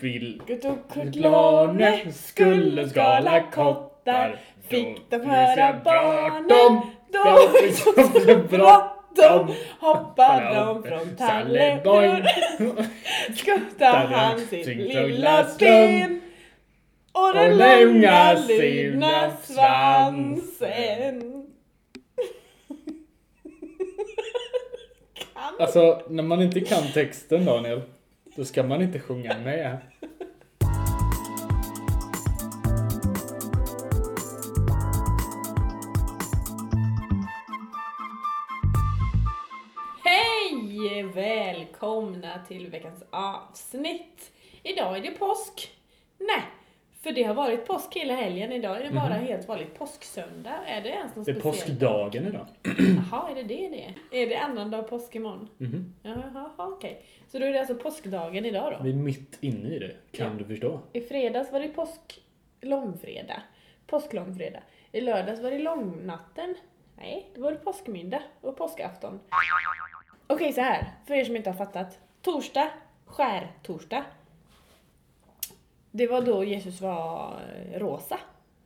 Vilket 0.00 0.64
Lane 1.16 2.12
skulle 2.12 2.88
skala 2.88 3.40
kottar. 3.52 4.40
Fick 4.68 5.10
de 5.10 5.16
höra 5.16 5.80
barnen? 5.84 6.80
Då 7.12 7.48
fick 7.58 8.26
de 8.26 8.34
bråttom 8.56 9.54
Hoppade 9.80 10.54
de 10.54 10.82
från 10.82 11.16
Trelleborg 11.16 12.24
Skuttade 13.36 13.96
han 14.14 14.40
sitt 14.40 14.66
lilla 14.66 15.46
ben 15.58 16.20
och 17.12 17.34
den 17.34 17.58
långa 17.58 18.34
luna 18.48 19.30
svansen. 19.42 21.40
Alltså, 25.58 26.02
när 26.08 26.22
man 26.22 26.42
inte 26.42 26.60
kan 26.60 26.82
texten 26.94 27.44
Daniel, 27.44 27.82
då 28.36 28.44
ska 28.44 28.62
man 28.62 28.82
inte 28.82 29.00
sjunga 29.00 29.38
med. 29.38 29.78
Hej! 40.04 41.02
Välkomna 41.02 42.44
till 42.48 42.70
veckans 42.70 43.02
avsnitt. 43.10 44.32
Idag 44.62 44.96
är 44.96 45.02
det 45.02 45.10
påsk. 45.10 45.70
Nej, 46.18 46.42
för 47.04 47.12
det 47.12 47.22
har 47.22 47.34
varit 47.34 47.66
påsk 47.66 47.96
hela 47.96 48.14
helgen. 48.14 48.52
Idag 48.52 48.80
är 48.80 48.84
det 48.84 48.90
bara 48.90 49.14
helt 49.14 49.48
vanligt 49.48 49.78
påsksöndag. 49.78 50.54
Är 50.66 50.80
det 50.80 50.88
ens 50.88 51.16
något 51.16 51.26
Det 51.26 51.32
är 51.32 51.40
speciellt? 51.40 51.66
påskdagen 51.68 52.26
idag. 52.26 52.46
Jaha, 53.10 53.30
är 53.30 53.34
det 53.34 53.42
det 53.42 53.68
det 54.10 54.22
är? 54.22 54.26
Det 54.26 54.36
annan 54.36 54.70
dag 54.70 54.88
påsk 54.90 55.14
imorgon? 55.14 55.48
Mhm. 55.58 55.94
Jaha, 56.02 56.50
okej. 56.56 57.04
Så 57.28 57.38
då 57.38 57.44
är 57.46 57.52
det 57.52 57.58
alltså 57.60 57.74
påskdagen 57.74 58.44
idag 58.44 58.72
då? 58.72 58.84
Vi 58.84 58.90
är 58.90 58.94
mitt 58.94 59.38
inne 59.40 59.68
i 59.68 59.78
det, 59.78 59.94
kan 60.12 60.26
Ja. 60.26 60.32
du 60.38 60.44
förstå? 60.44 60.80
I 60.92 61.00
fredags 61.00 61.52
var 61.52 61.60
det 61.60 61.68
påsk 61.68 62.20
långfredag. 62.60 63.42
Påsklångfredag. 63.86 64.62
I 64.92 65.00
lördags 65.00 65.40
var 65.40 65.50
det 65.50 65.58
långnatten. 65.58 66.54
Nej, 66.96 67.30
det 67.34 67.40
var 67.40 67.50
det 67.52 67.58
påskmiddag 67.58 68.22
och 68.40 68.56
påskafton. 68.56 69.20
Okej, 70.26 70.52
så 70.52 70.60
här. 70.60 70.86
För 71.06 71.14
er 71.14 71.24
som 71.24 71.36
inte 71.36 71.50
har 71.50 71.56
fattat. 71.56 71.98
Torsdag, 72.22 72.68
skärtorsdag. 73.06 74.04
Det 75.96 76.06
var 76.06 76.22
då 76.22 76.44
Jesus 76.44 76.80
var 76.80 77.40
eh, 77.72 77.78
rosa. 77.78 78.18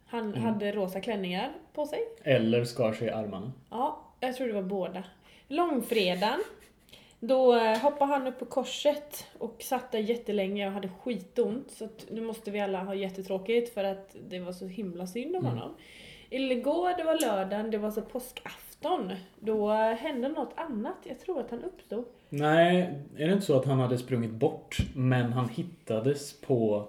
Han 0.07 0.35
hade 0.35 0.73
rosa 0.73 1.01
klänningar 1.01 1.53
på 1.75 1.87
sig. 1.87 1.99
Eller 2.25 2.65
skar 2.65 2.93
sig 2.93 3.09
i 3.09 3.11
armarna. 3.11 3.53
Ja, 3.71 4.01
jag 4.21 4.37
tror 4.37 4.47
det 4.47 4.53
var 4.53 4.63
båda. 4.63 5.05
Långfredagen, 5.49 6.41
då 7.21 7.57
eh, 7.57 7.79
hoppade 7.79 8.13
han 8.13 8.27
upp 8.27 8.39
på 8.39 8.45
korset 8.45 9.27
och 9.39 9.57
satt 9.63 9.93
där 9.93 9.99
jättelänge 9.99 10.67
och 10.67 10.73
hade 10.73 10.89
skitont. 10.89 11.71
Så 11.71 11.85
att 11.85 12.07
nu 12.11 12.21
måste 12.21 12.51
vi 12.51 12.61
alla 12.61 12.85
ha 12.85 12.95
jättetråkigt 12.95 13.75
för 13.75 13.85
att 13.85 14.17
det 14.29 14.41
var 14.41 14.53
så 14.53 14.67
himla 14.67 15.07
synd 15.07 15.37
om 15.37 15.45
honom. 15.45 15.75
Igår, 16.31 16.97
det 16.97 17.05
var 17.05 17.21
lördagen, 17.21 17.71
det 17.71 17.79
var 17.79 17.91
så 17.91 18.03
påskafton. 18.03 19.13
Då 19.41 19.73
eh, 19.73 19.95
hände 19.95 20.29
något 20.29 20.53
annat. 20.57 20.97
Jag 21.03 21.21
tror 21.21 21.41
att 21.41 21.51
han 21.51 21.65
uppstod. 21.65 22.05
Nej, 22.29 22.95
är 23.17 23.27
det 23.27 23.33
inte 23.33 23.47
så 23.47 23.57
att 23.59 23.67
han 23.67 23.81
hade 23.81 23.99
sprungit 23.99 24.31
bort, 24.31 24.77
men 24.95 25.33
han 25.33 25.49
hittades 25.49 26.41
på 26.41 26.89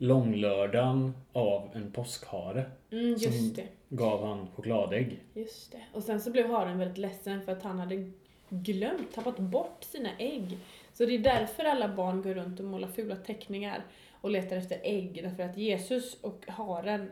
långlördagen 0.00 1.14
av 1.32 1.70
en 1.74 1.92
påskhare. 1.92 2.64
Mm, 2.90 3.14
just 3.14 3.56
det. 3.56 3.68
Gav 3.88 4.26
han 4.26 4.46
chokladägg. 4.54 5.20
Just 5.34 5.72
det. 5.72 5.82
Och 5.92 6.02
sen 6.02 6.20
så 6.20 6.30
blev 6.30 6.50
haren 6.50 6.78
väldigt 6.78 6.98
ledsen 6.98 7.42
för 7.42 7.52
att 7.52 7.62
han 7.62 7.78
hade 7.78 8.10
glömt, 8.48 9.12
tappat 9.14 9.38
bort 9.38 9.84
sina 9.84 10.08
ägg. 10.18 10.58
Så 10.92 11.04
det 11.04 11.14
är 11.14 11.18
därför 11.18 11.64
alla 11.64 11.88
barn 11.88 12.22
går 12.22 12.34
runt 12.34 12.60
och 12.60 12.66
målar 12.66 12.88
fula 12.88 13.16
teckningar 13.16 13.84
och 14.20 14.30
letar 14.30 14.56
efter 14.56 14.80
ägg. 14.82 15.20
Därför 15.22 15.42
att 15.42 15.56
Jesus 15.56 16.14
och 16.20 16.44
haren 16.48 17.10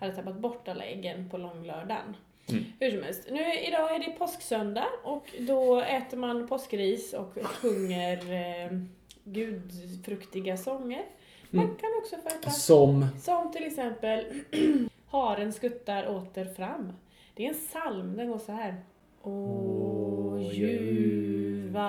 hade 0.00 0.12
tappat 0.12 0.38
bort 0.38 0.68
alla 0.68 0.84
äggen 0.84 1.28
på 1.30 1.38
långlördagen. 1.38 2.16
Mm. 2.48 2.64
Hur 2.80 2.90
som 2.90 3.02
helst. 3.02 3.28
Nu, 3.30 3.54
idag 3.54 3.94
är 3.94 3.98
det 3.98 4.10
påsksöndag 4.10 4.86
och 5.04 5.34
då 5.38 5.80
äter 5.80 6.16
man 6.16 6.48
påskris 6.48 7.12
och 7.12 7.38
sjunger 7.44 8.16
eh, 8.32 8.78
gudfruktiga 9.24 10.56
sånger. 10.56 11.04
Man 11.50 11.64
Mm. 11.64 11.76
kan 11.76 11.90
också 12.02 12.16
få 12.16 12.28
äta 12.38 12.50
Som... 12.50 13.06
som 13.22 13.52
till 13.52 13.64
exempel 13.66 14.24
Haren 15.10 15.52
skuttar 15.52 16.08
åter 16.08 16.44
fram. 16.44 16.92
Det 17.34 17.44
är 17.44 17.48
en 17.48 17.54
psalm, 17.54 18.16
den 18.16 18.28
går 18.30 18.38
så 18.38 18.52
här. 18.52 18.74
O 19.22 20.38
ljuva 20.52 21.88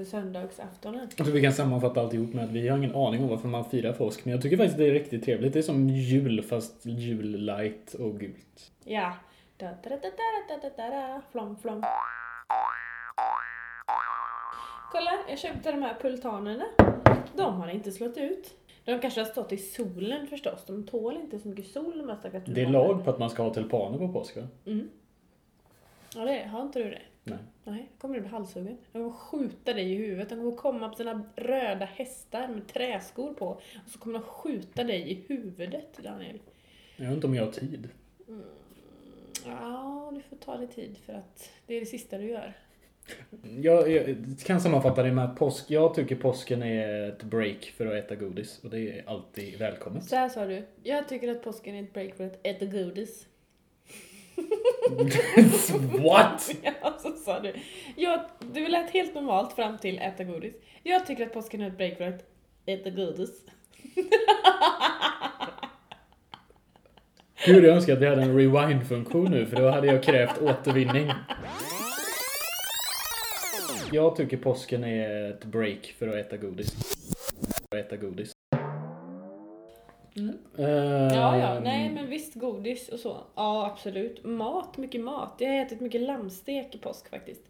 för 0.00 0.10
söndagsaftonen. 0.10 1.08
Jag 1.16 1.26
tror 1.26 1.34
vi 1.34 1.42
kan 1.42 1.52
sammanfatta 1.52 2.00
alltihop 2.00 2.34
med 2.34 2.44
att 2.44 2.50
vi 2.50 2.68
har 2.68 2.78
ingen 2.78 2.94
aning 2.94 3.22
om 3.22 3.28
varför 3.28 3.48
man 3.48 3.64
firar 3.64 3.92
påsk. 3.92 4.24
Men 4.24 4.32
jag 4.32 4.42
tycker 4.42 4.56
faktiskt 4.56 4.78
det 4.78 4.86
är 4.86 4.92
riktigt 4.92 5.24
trevligt. 5.24 5.52
Det 5.52 5.58
är 5.58 5.62
som 5.62 5.88
jul 5.88 6.42
fast 6.42 6.86
jul-light 6.86 7.94
och 7.94 8.20
gult. 8.20 8.72
Ja. 8.84 9.12
Da, 9.56 9.66
da, 9.66 9.90
da, 9.90 9.96
da, 9.96 10.10
da, 10.48 10.56
da, 10.62 10.70
da, 10.76 10.90
da, 10.90 11.22
flom, 11.32 11.56
flom. 11.56 11.84
Kolla, 14.92 15.10
jag 15.28 15.38
köpte 15.38 15.70
de 15.70 15.82
här 15.82 15.94
pultanerna. 16.00 16.64
De 17.36 17.60
har 17.60 17.68
inte 17.68 17.92
slått 17.92 18.16
ut. 18.16 18.50
De 18.84 18.98
kanske 18.98 19.20
har 19.20 19.26
stått 19.26 19.52
i 19.52 19.56
solen 19.56 20.26
förstås. 20.26 20.64
De 20.66 20.86
tål 20.86 21.16
inte 21.16 21.38
så 21.38 21.48
mycket 21.48 21.66
sol 21.66 21.98
de 21.98 22.08
här 22.08 22.16
stackars 22.16 22.42
Det 22.46 22.62
är 22.62 22.66
lag 22.66 23.04
på 23.04 23.10
att 23.10 23.18
man 23.18 23.30
ska 23.30 23.42
ha 23.42 23.54
tulpaner 23.54 23.98
på 23.98 24.08
påsk 24.08 24.36
va? 24.36 24.42
Mm. 24.66 24.90
Ja, 26.14 26.24
det 26.24 26.38
är, 26.38 26.46
har 26.46 26.62
inte 26.62 26.78
du 26.78 26.90
det? 26.90 27.02
Nej. 27.30 27.38
Nej, 27.64 27.90
kommer 27.98 28.14
du 28.14 28.20
bli 28.20 28.30
halshuggen. 28.30 28.76
De 28.92 28.98
kommer 28.98 29.10
skjuta 29.10 29.72
dig 29.72 29.92
i 29.92 29.94
huvudet. 29.94 30.28
De 30.28 30.36
kommer 30.36 30.56
komma 30.56 30.88
på 30.88 30.96
sina 30.96 31.24
röda 31.36 31.84
hästar 31.84 32.48
med 32.48 32.66
träskor 32.66 33.34
på. 33.34 33.46
Och 33.46 33.90
så 33.90 33.98
kommer 33.98 34.18
de 34.18 34.24
skjuta 34.24 34.84
dig 34.84 35.10
i 35.10 35.24
huvudet, 35.28 35.98
Daniel. 36.02 36.38
Jag 36.96 37.06
vet 37.06 37.14
inte 37.14 37.26
om 37.26 37.34
jag 37.34 37.44
har 37.44 37.52
tid. 37.52 37.88
Ja, 39.46 40.12
du 40.14 40.20
får 40.20 40.36
ta 40.36 40.56
dig 40.56 40.66
tid 40.66 40.96
för 41.06 41.12
att 41.12 41.50
det 41.66 41.74
är 41.74 41.80
det 41.80 41.86
sista 41.86 42.18
du 42.18 42.24
gör. 42.24 42.54
Jag, 43.60 43.90
jag 43.90 44.16
kan 44.46 44.60
sammanfatta 44.60 45.02
det 45.02 45.12
med 45.12 45.24
att 45.24 45.36
påsk, 45.36 45.70
jag 45.70 45.94
tycker 45.94 46.16
påsken 46.16 46.62
är 46.62 47.08
ett 47.08 47.22
break 47.22 47.64
för 47.76 47.86
att 47.86 48.04
äta 48.04 48.14
godis. 48.14 48.60
Och 48.64 48.70
det 48.70 48.80
är 48.80 49.08
alltid 49.08 49.58
välkommet. 49.58 50.04
Så 50.04 50.16
här 50.16 50.28
sa 50.28 50.46
du. 50.46 50.62
Jag 50.82 51.08
tycker 51.08 51.30
att 51.30 51.42
påsken 51.42 51.74
är 51.74 51.82
ett 51.82 51.92
break 51.92 52.14
för 52.14 52.26
att 52.26 52.46
äta 52.46 52.64
godis. 52.64 53.26
What? 56.04 56.50
Ja, 56.62 56.98
så 56.98 57.12
sa 57.12 57.40
du. 57.40 57.52
Jag, 57.96 58.20
du 58.52 58.68
lät 58.68 58.90
helt 58.90 59.14
normalt 59.14 59.52
fram 59.52 59.78
till 59.78 59.98
äta 59.98 60.24
godis. 60.24 60.54
Jag 60.82 61.06
tycker 61.06 61.26
att 61.26 61.32
påsken 61.32 61.60
är 61.60 61.68
ett 61.68 61.76
break 61.76 61.96
för 61.96 62.08
att 62.08 62.24
äta 62.66 62.90
godis. 62.90 63.30
Gud, 67.46 67.64
jag 67.64 67.76
önskar 67.76 67.92
att 67.92 67.98
vi 67.98 68.06
hade 68.06 68.22
en 68.22 68.36
rewind-funktion 68.36 69.30
nu, 69.30 69.46
för 69.46 69.56
då 69.56 69.68
hade 69.68 69.86
jag 69.86 70.02
krävt 70.02 70.42
återvinning. 70.42 71.12
Jag 73.92 74.16
tycker 74.16 74.36
påsken 74.36 74.84
är 74.84 75.30
ett 75.30 75.44
break 75.44 75.94
för 75.98 76.08
att 76.08 76.14
äta 76.14 76.36
godis. 76.36 76.74
För 77.70 77.78
att 77.78 77.86
äta 77.86 77.96
godis. 77.96 78.32
Mm. 80.16 80.36
Ehm, 81.28 81.40
Ja, 81.40 81.54
ja, 81.54 81.60
nej 81.60 81.90
men 81.90 82.06
visst 82.06 82.34
godis 82.34 82.88
och 82.88 82.98
så. 82.98 83.20
Ja, 83.34 83.66
absolut. 83.66 84.24
Mat, 84.24 84.76
mycket 84.76 85.00
mat. 85.00 85.34
Jag 85.38 85.48
har 85.48 85.56
ätit 85.56 85.80
mycket 85.80 86.00
lammstek 86.00 86.74
i 86.74 86.78
påsk 86.78 87.10
faktiskt. 87.10 87.42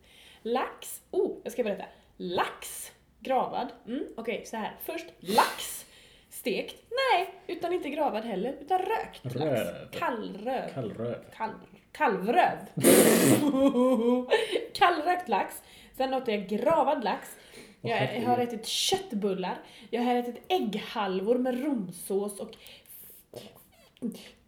Lax, 0.43 1.01
oh, 1.11 1.37
jag 1.43 1.53
ska 1.53 1.63
berätta. 1.65 1.85
Lax, 2.17 2.93
gravad. 3.21 3.69
Mm, 3.87 4.05
Okej, 4.17 4.43
så 4.47 4.57
här. 4.57 4.77
Först 4.85 5.07
lax, 5.21 5.87
stekt. 6.31 6.77
Nej, 6.91 7.35
utan 7.47 7.73
inte 7.73 7.89
gravad 7.89 8.25
heller, 8.25 8.57
utan 8.61 8.79
rökt 8.79 9.25
lax. 9.25 9.37
Röv. 9.37 9.91
Kallröv. 9.93 10.69
Kallröv. 10.75 11.25
Kall, 11.37 11.51
kalvröv. 11.93 12.59
Kallrökt 14.75 15.29
lax. 15.29 15.63
Sen 15.97 16.15
åt 16.15 16.29
jag 16.29 16.47
gravad 16.49 17.05
lax. 17.05 17.37
Jag, 17.81 18.23
har 18.27 18.39
ätit 18.39 18.67
köttbullar. 18.67 19.59
Jag 19.91 20.03
har 20.03 20.15
ätit 20.15 20.43
ägghalvor 20.49 21.39
med 21.39 21.65
romsås 21.65 22.41
och 22.41 22.51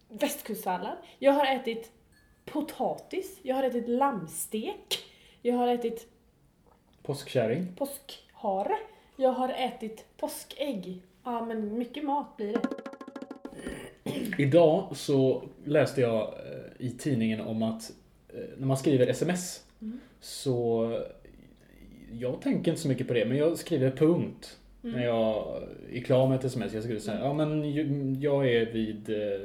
västkustsallad. 0.09 0.97
Jag 1.19 1.31
har 1.31 1.45
ätit 1.55 1.91
potatis. 2.45 3.39
Jag 3.43 3.55
har 3.55 3.63
ätit 3.63 3.87
lammstek. 3.89 5.03
Jag 5.41 5.55
har 5.55 5.67
ätit 5.67 6.07
Påskkärring. 7.03 7.67
Påskhare. 7.77 8.75
Jag 9.15 9.31
har 9.31 9.49
ätit 9.49 10.05
påskägg. 10.17 11.01
Ja, 11.23 11.45
men 11.45 11.77
mycket 11.77 12.03
mat 12.03 12.37
blir 12.37 12.53
det. 12.53 12.61
Idag 14.43 14.97
så 14.97 15.43
läste 15.65 16.01
jag 16.01 16.21
eh, 16.21 16.85
i 16.87 16.91
tidningen 16.91 17.41
om 17.41 17.63
att 17.63 17.91
eh, 18.29 18.39
när 18.57 18.67
man 18.67 18.77
skriver 18.77 19.07
sms 19.07 19.59
Mm. 19.81 19.99
så 20.19 20.87
jag 22.11 22.41
tänker 22.41 22.71
inte 22.71 22.81
så 22.81 22.87
mycket 22.87 23.07
på 23.07 23.13
det, 23.13 23.25
men 23.25 23.37
jag 23.37 23.57
skriver 23.57 23.91
punkt. 23.91 24.59
Mm. 24.83 24.95
När 24.95 25.05
jag 25.05 25.63
är 25.91 26.01
klar 26.01 26.27
med 26.27 26.35
ett 26.39 26.45
sms. 26.45 26.73
Jag 26.73 27.01
så 27.01 27.11
här, 27.11 27.19
ja 27.19 27.33
men 27.33 27.63
jag 28.21 28.49
är 28.51 28.65
vid 28.73 29.09
eh, 29.09 29.39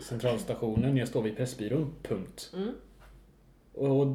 centralstationen, 0.00 0.96
jag 0.96 1.08
står 1.08 1.22
vid 1.22 1.36
Pressbyrån, 1.36 1.94
punkt. 2.02 2.52
Mm. 2.56 2.70
Och 3.74 4.06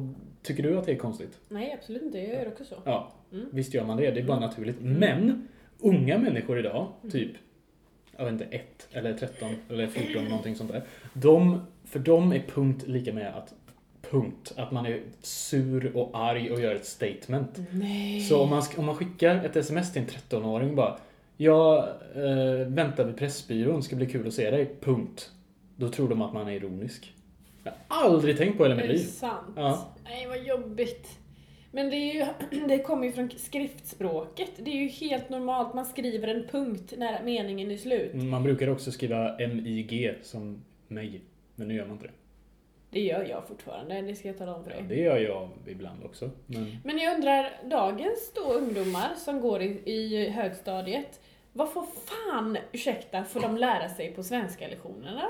tycker 0.42 0.62
du 0.62 0.78
att 0.78 0.86
det 0.86 0.92
är 0.92 0.96
konstigt? 0.96 1.38
Nej, 1.48 1.76
absolut 1.78 2.02
inte. 2.02 2.18
Jag 2.18 2.28
gör 2.28 2.48
också 2.48 2.64
så. 2.64 2.74
Ja, 2.84 3.12
Mm. 3.32 3.46
visst 3.52 3.74
gör 3.74 3.84
man 3.84 3.96
det. 3.96 4.10
Det 4.10 4.20
är 4.20 4.24
bara 4.24 4.40
naturligt. 4.40 4.80
Mm. 4.80 4.92
Men 4.98 5.48
unga 5.78 6.18
människor 6.18 6.58
idag, 6.58 6.86
Mm. 7.00 7.10
typ 7.12 7.30
jag 8.16 8.24
vet 8.24 8.32
inte, 8.32 8.44
1 8.44 8.88
eller 8.92 9.14
13 9.14 9.48
eller 9.70 9.86
14 9.86 10.24
någonting 10.24 10.56
sånt 10.56 10.72
där. 10.72 10.82
De, 11.12 11.60
för 11.84 11.98
dem 11.98 12.32
är 12.32 12.38
punkt 12.40 12.84
lika 12.86 13.12
med 13.12 13.34
att 13.36 13.54
punkt. 14.10 14.52
Att 14.56 14.72
man 14.72 14.86
är 14.86 15.00
sur 15.22 15.96
och 15.96 16.10
arg 16.14 16.50
och 16.50 16.60
gör 16.60 16.74
ett 16.74 16.86
statement. 16.86 17.58
Nej. 17.72 18.20
Så 18.20 18.42
om 18.42 18.50
man, 18.50 18.62
om 18.76 18.84
man 18.84 18.94
skickar 18.96 19.44
ett 19.44 19.56
sms 19.56 19.92
till 19.92 20.02
en 20.02 20.08
13-åring 20.08 20.74
bara 20.74 20.98
Jag 21.36 21.78
eh, 22.14 22.66
väntar 22.66 23.04
vid 23.04 23.16
Pressbyrån, 23.16 23.82
ska 23.82 23.96
bli 23.96 24.06
kul 24.06 24.26
att 24.26 24.34
se 24.34 24.50
dig. 24.50 24.74
Punkt. 24.80 25.30
Då 25.76 25.88
tror 25.88 26.08
de 26.08 26.22
att 26.22 26.34
man 26.34 26.48
är 26.48 26.52
ironisk. 26.52 27.12
Jag 27.64 27.72
har 27.88 28.04
aldrig 28.10 28.36
tänkt 28.38 28.58
på 28.58 28.64
det 28.68 28.74
i 28.74 28.76
hela 28.76 28.82
Är 28.84 28.88
mitt 28.88 28.96
det 28.96 29.02
liv. 29.04 29.12
sant? 29.12 29.52
Ja. 29.56 29.88
Nej, 30.04 30.26
vad 30.26 30.44
jobbigt. 30.44 31.18
Men 31.70 31.90
det, 31.90 31.96
är 31.96 32.14
ju, 32.14 32.24
det 32.68 32.78
kommer 32.78 33.06
ju 33.06 33.12
från 33.12 33.30
skriftspråket. 33.36 34.50
Det 34.58 34.70
är 34.70 34.82
ju 34.82 34.88
helt 34.88 35.28
normalt. 35.28 35.74
Man 35.74 35.86
skriver 35.86 36.28
en 36.28 36.46
punkt 36.48 36.94
när 36.96 37.22
meningen 37.22 37.70
är 37.70 37.76
slut. 37.76 38.14
Man 38.14 38.42
brukar 38.42 38.68
också 38.68 38.92
skriva 38.92 39.36
MIG 39.38 40.14
som 40.22 40.62
mig. 40.88 41.20
Men 41.54 41.68
nu 41.68 41.74
gör 41.74 41.84
man 41.84 41.92
inte 41.92 42.06
det. 42.06 42.12
Det 42.90 43.00
gör 43.00 43.24
jag 43.24 43.48
fortfarande. 43.48 44.02
Det 44.02 44.14
ska 44.14 44.28
jag 44.28 44.38
tala 44.38 44.54
om 44.54 44.64
för 44.64 44.70
Ja, 44.70 44.76
dig. 44.76 44.84
det 44.88 44.96
gör 45.02 45.16
jag 45.18 45.48
ibland 45.66 46.04
också. 46.04 46.30
Men 46.46 46.76
Men 46.84 46.98
jag 46.98 47.14
undrar, 47.14 47.50
dagens 47.64 48.32
då 48.34 48.52
ungdomar 48.52 49.14
som 49.16 49.40
går 49.40 49.62
i, 49.62 49.82
i 49.92 50.28
högstadiet, 50.28 51.20
vad 51.52 51.72
får 51.72 51.82
fan, 52.06 52.58
ursäkta, 52.72 53.24
får 53.24 53.40
de 53.40 53.56
lära 53.56 53.88
sig 53.88 54.12
på 54.12 54.22
svenska 54.22 54.68
lektionerna 54.68 55.20
då? 55.22 55.28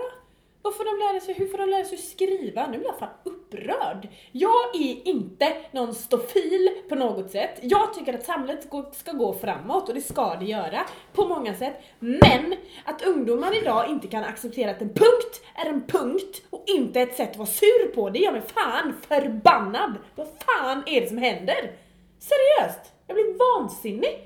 Vad 0.67 0.75
får 0.77 0.85
de 0.85 0.99
lära 1.13 1.21
sig, 1.21 1.35
hur 1.35 1.47
får 1.47 1.59
de 1.59 1.71
lära 1.71 1.85
sig 1.85 1.99
skriva? 1.99 2.67
Nu 2.67 2.79
blir 2.79 2.87
jag 2.89 2.99
fan 2.99 3.09
upprörd. 3.25 4.09
Jag 4.33 4.77
är 4.77 5.09
inte 5.09 5.57
någon 5.73 5.95
stofil 5.95 6.69
på 6.89 6.95
något 6.95 7.31
sätt. 7.31 7.59
Jag 7.63 7.95
tycker 7.95 8.15
att 8.15 8.25
samhället 8.25 8.65
ska- 8.65 8.91
ska 8.93 9.13
gå 9.13 9.33
framåt 9.35 9.89
och 9.89 9.95
det 9.95 10.01
ska 10.01 10.35
det 10.35 10.45
göra 10.45 10.81
på 11.13 11.29
många 11.29 11.55
sätt. 11.55 11.75
Men 11.99 12.55
att 12.85 13.03
ungdomar 13.03 13.59
idag 13.63 13.91
inte 13.91 14.07
kan 14.09 14.25
acceptera 14.25 14.71
att 14.71 14.81
en 14.83 14.89
punkt 14.89 15.43
är 15.55 15.69
en 15.69 15.87
punkt 15.87 16.43
och 16.51 16.65
inte 16.67 17.01
ett 17.01 17.17
sätt 17.17 17.31
att 17.31 17.37
vara 17.37 17.47
sur 17.47 17.95
på, 17.95 18.11
det 18.11 18.19
gör 18.19 18.33
mig 18.33 18.43
fan 18.55 18.95
förbannad. 19.09 19.95
Vad 20.15 20.27
fan 20.47 20.83
är 20.87 21.01
det 21.01 21.09
som 21.09 21.19
händer? 21.19 21.73
Seriöst! 22.19 22.93
Jag 23.07 23.15
blir 23.15 23.59
vansinnig. 23.59 24.19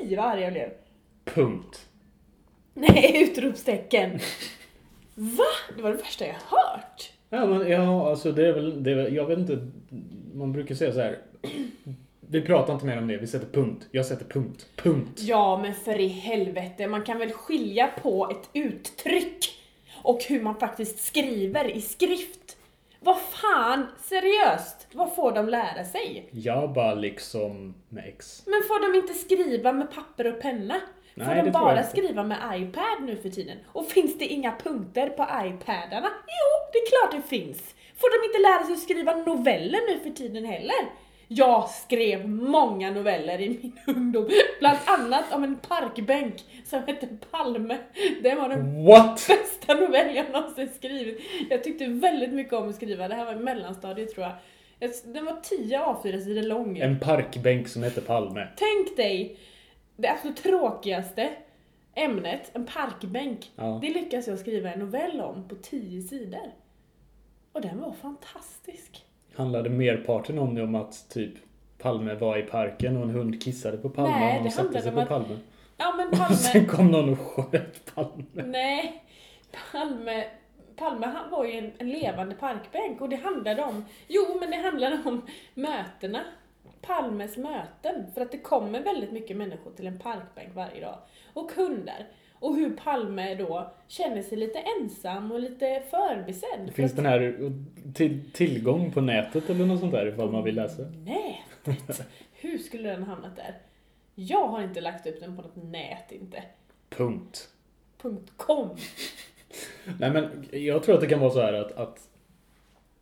Fy 0.00 0.16
vad 0.16 0.24
arg 0.24 0.40
jag 0.42 0.52
blev. 0.52 0.70
punkt. 1.24 1.80
Nej, 2.74 3.22
utropstecken. 3.30 4.18
Va? 5.18 5.44
Det 5.76 5.82
var 5.82 5.90
det 5.90 5.96
värsta 5.96 6.26
jag 6.26 6.34
hört. 6.34 7.12
Ja, 7.30 7.46
men 7.46 7.68
ja, 7.70 8.10
alltså 8.10 8.32
det 8.32 8.48
är 8.48 8.52
väl, 8.52 8.82
det 8.82 8.90
är 8.90 8.94
väl, 8.94 9.14
jag 9.14 9.26
vet 9.26 9.38
inte. 9.38 9.68
Man 10.34 10.52
brukar 10.52 10.74
säga 10.74 10.92
så 10.92 11.00
här. 11.00 11.18
Vi 12.28 12.42
pratar 12.42 12.72
inte 12.74 12.86
mer 12.86 12.98
om 12.98 13.06
det, 13.06 13.16
vi 13.16 13.26
sätter 13.26 13.46
punkt. 13.46 13.86
Jag 13.90 14.06
sätter 14.06 14.24
punkt. 14.24 14.66
Punkt. 14.76 15.20
Ja, 15.20 15.58
men 15.62 15.74
för 15.74 16.00
i 16.00 16.08
helvete, 16.08 16.86
man 16.86 17.02
kan 17.02 17.18
väl 17.18 17.32
skilja 17.32 17.90
på 18.02 18.30
ett 18.30 18.48
uttryck 18.52 19.44
och 20.02 20.22
hur 20.28 20.42
man 20.42 20.54
faktiskt 20.60 21.04
skriver 21.04 21.76
i 21.76 21.80
skrift. 21.80 22.56
Vad 23.00 23.20
fan, 23.20 23.86
seriöst? 24.00 24.86
Vad 24.92 25.14
får 25.14 25.32
de 25.32 25.48
lära 25.48 25.84
sig? 25.84 26.28
Jag 26.30 26.72
bara 26.72 26.94
liksom 26.94 27.74
med 27.88 28.04
X. 28.08 28.42
Men 28.46 28.62
får 28.68 28.92
de 28.92 28.98
inte 28.98 29.14
skriva 29.14 29.72
med 29.72 29.92
papper 29.94 30.32
och 30.32 30.40
penna? 30.40 30.80
Får 31.16 31.24
Nej, 31.24 31.36
de 31.36 31.42
det 31.42 31.52
tror 31.52 31.64
bara 31.64 31.82
skriva 31.82 32.22
med 32.22 32.38
iPad 32.54 33.02
nu 33.02 33.16
för 33.16 33.28
tiden? 33.28 33.58
Och 33.72 33.86
finns 33.86 34.18
det 34.18 34.24
inga 34.24 34.56
punkter 34.56 35.08
på 35.08 35.22
iPadarna? 35.22 36.08
Jo, 36.26 36.70
det 36.72 36.78
är 36.78 36.88
klart 36.88 37.12
det 37.22 37.36
finns! 37.36 37.74
Får 37.96 38.22
de 38.22 38.26
inte 38.28 38.48
lära 38.48 38.64
sig 38.64 38.72
att 38.72 38.80
skriva 38.80 39.16
noveller 39.16 39.80
nu 39.92 40.00
för 40.00 40.10
tiden 40.10 40.44
heller? 40.44 40.74
Jag 41.28 41.68
skrev 41.70 42.28
många 42.28 42.90
noveller 42.90 43.40
i 43.40 43.48
min 43.48 43.78
ungdom, 43.96 44.28
bland 44.58 44.78
annat 44.86 45.32
om 45.32 45.44
en 45.44 45.56
parkbänk 45.56 46.34
som 46.64 46.82
hette 46.86 47.08
Palme. 47.30 47.78
Det 48.22 48.34
var 48.34 48.48
den 48.48 48.84
What? 48.84 49.28
bästa 49.28 49.74
novell 49.74 50.16
jag 50.16 50.30
någonsin 50.32 50.68
skrivit. 50.76 51.20
Jag 51.50 51.64
tyckte 51.64 51.86
väldigt 51.86 52.32
mycket 52.32 52.52
om 52.52 52.68
att 52.68 52.74
skriva, 52.74 53.08
det 53.08 53.14
här 53.14 53.24
var 53.24 53.32
i 53.32 53.36
mellanstadiet 53.36 54.14
tror 54.14 54.26
jag. 54.26 54.34
Den 55.04 55.24
var 55.24 55.36
10 55.42 55.78
A4-sidor 55.78 56.42
lång. 56.42 56.78
En 56.78 57.00
parkbänk 57.00 57.68
som 57.68 57.82
heter 57.82 58.00
Palme. 58.00 58.48
Tänk 58.56 58.96
dig 58.96 59.36
det 59.96 60.08
absolut 60.08 60.36
tråkigaste 60.36 61.30
ämnet, 61.94 62.50
en 62.54 62.66
parkbänk. 62.66 63.50
Ja. 63.56 63.78
Det 63.82 63.90
lyckas 63.94 64.26
jag 64.28 64.38
skriva 64.38 64.72
en 64.72 64.78
novell 64.80 65.20
om 65.20 65.48
på 65.48 65.54
10 65.54 66.02
sidor. 66.02 66.52
Och 67.52 67.60
den 67.60 67.80
var 67.80 67.92
fantastisk. 67.92 69.04
Handlade 69.34 69.70
merparten 69.70 70.38
om 70.38 70.54
det 70.54 70.62
om 70.62 70.74
att 70.74 71.08
typ 71.08 71.34
Palme 71.78 72.14
var 72.14 72.36
i 72.38 72.42
parken 72.42 72.96
och 72.96 73.02
en 73.02 73.10
hund 73.10 73.42
kissade 73.42 73.76
på 73.76 73.90
Palme 73.90 74.10
Nej, 74.10 74.38
och 74.38 74.44
de 74.44 74.50
satte 74.50 74.82
sig 74.82 74.92
på 74.92 75.00
att- 75.00 75.08
Palme. 75.08 75.38
Ja 75.76 75.94
men 75.96 76.08
Och 76.12 76.16
Palme, 76.18 76.36
sen 76.36 76.66
kom 76.66 76.90
någon 76.90 77.08
och 77.12 77.18
sköt 77.18 77.94
Palme. 77.94 78.24
nej. 78.32 79.02
Palme, 79.72 80.24
Palme 80.76 81.06
han 81.06 81.30
var 81.30 81.44
ju 81.44 81.52
en, 81.52 81.72
en 81.78 81.90
levande 81.90 82.34
parkbänk 82.34 83.00
och 83.00 83.08
det 83.08 83.16
handlade 83.16 83.62
om, 83.62 83.84
jo 84.08 84.36
men 84.40 84.50
det 84.50 84.56
handlade 84.56 84.98
om 85.04 85.26
mötena. 85.54 86.24
Palmes 86.86 87.36
möten. 87.36 88.12
För 88.14 88.20
att 88.20 88.32
det 88.32 88.38
kommer 88.38 88.80
väldigt 88.80 89.12
mycket 89.12 89.36
människor 89.36 89.70
till 89.70 89.86
en 89.86 89.98
parkbänk 89.98 90.54
varje 90.54 90.80
dag. 90.80 90.98
Och 91.32 91.52
hundar. 91.52 92.06
Och 92.38 92.56
hur 92.56 92.70
Palme 92.70 93.34
då 93.34 93.72
känner 93.88 94.22
sig 94.22 94.38
lite 94.38 94.58
ensam 94.58 95.32
och 95.32 95.40
lite 95.40 95.82
förbisedd. 95.90 96.74
Finns 96.74 96.92
den 96.92 97.06
här 97.06 97.52
till, 97.94 98.30
tillgång 98.32 98.92
på 98.92 99.00
nätet 99.00 99.50
eller 99.50 99.66
något 99.66 99.80
sånt 99.80 99.92
där 99.92 100.06
ifall 100.06 100.30
man 100.30 100.44
vill 100.44 100.54
läsa? 100.54 100.82
Nätet? 100.82 102.06
Hur 102.32 102.58
skulle 102.58 102.88
den 102.90 103.02
hamnat 103.02 103.36
där? 103.36 103.58
Jag 104.14 104.48
har 104.48 104.62
inte 104.62 104.80
lagt 104.80 105.06
upp 105.06 105.20
den 105.20 105.36
på 105.36 105.42
något 105.42 105.56
nät 105.56 106.12
inte. 106.12 106.42
Punkt. 106.90 107.48
.com. 108.36 108.76
Nej 109.98 110.10
men 110.10 110.46
jag 110.52 110.82
tror 110.82 110.94
att 110.94 111.00
det 111.00 111.06
kan 111.06 111.20
vara 111.20 111.30
så 111.30 111.40
här 111.40 111.52
att, 111.52 111.72
att 111.72 112.08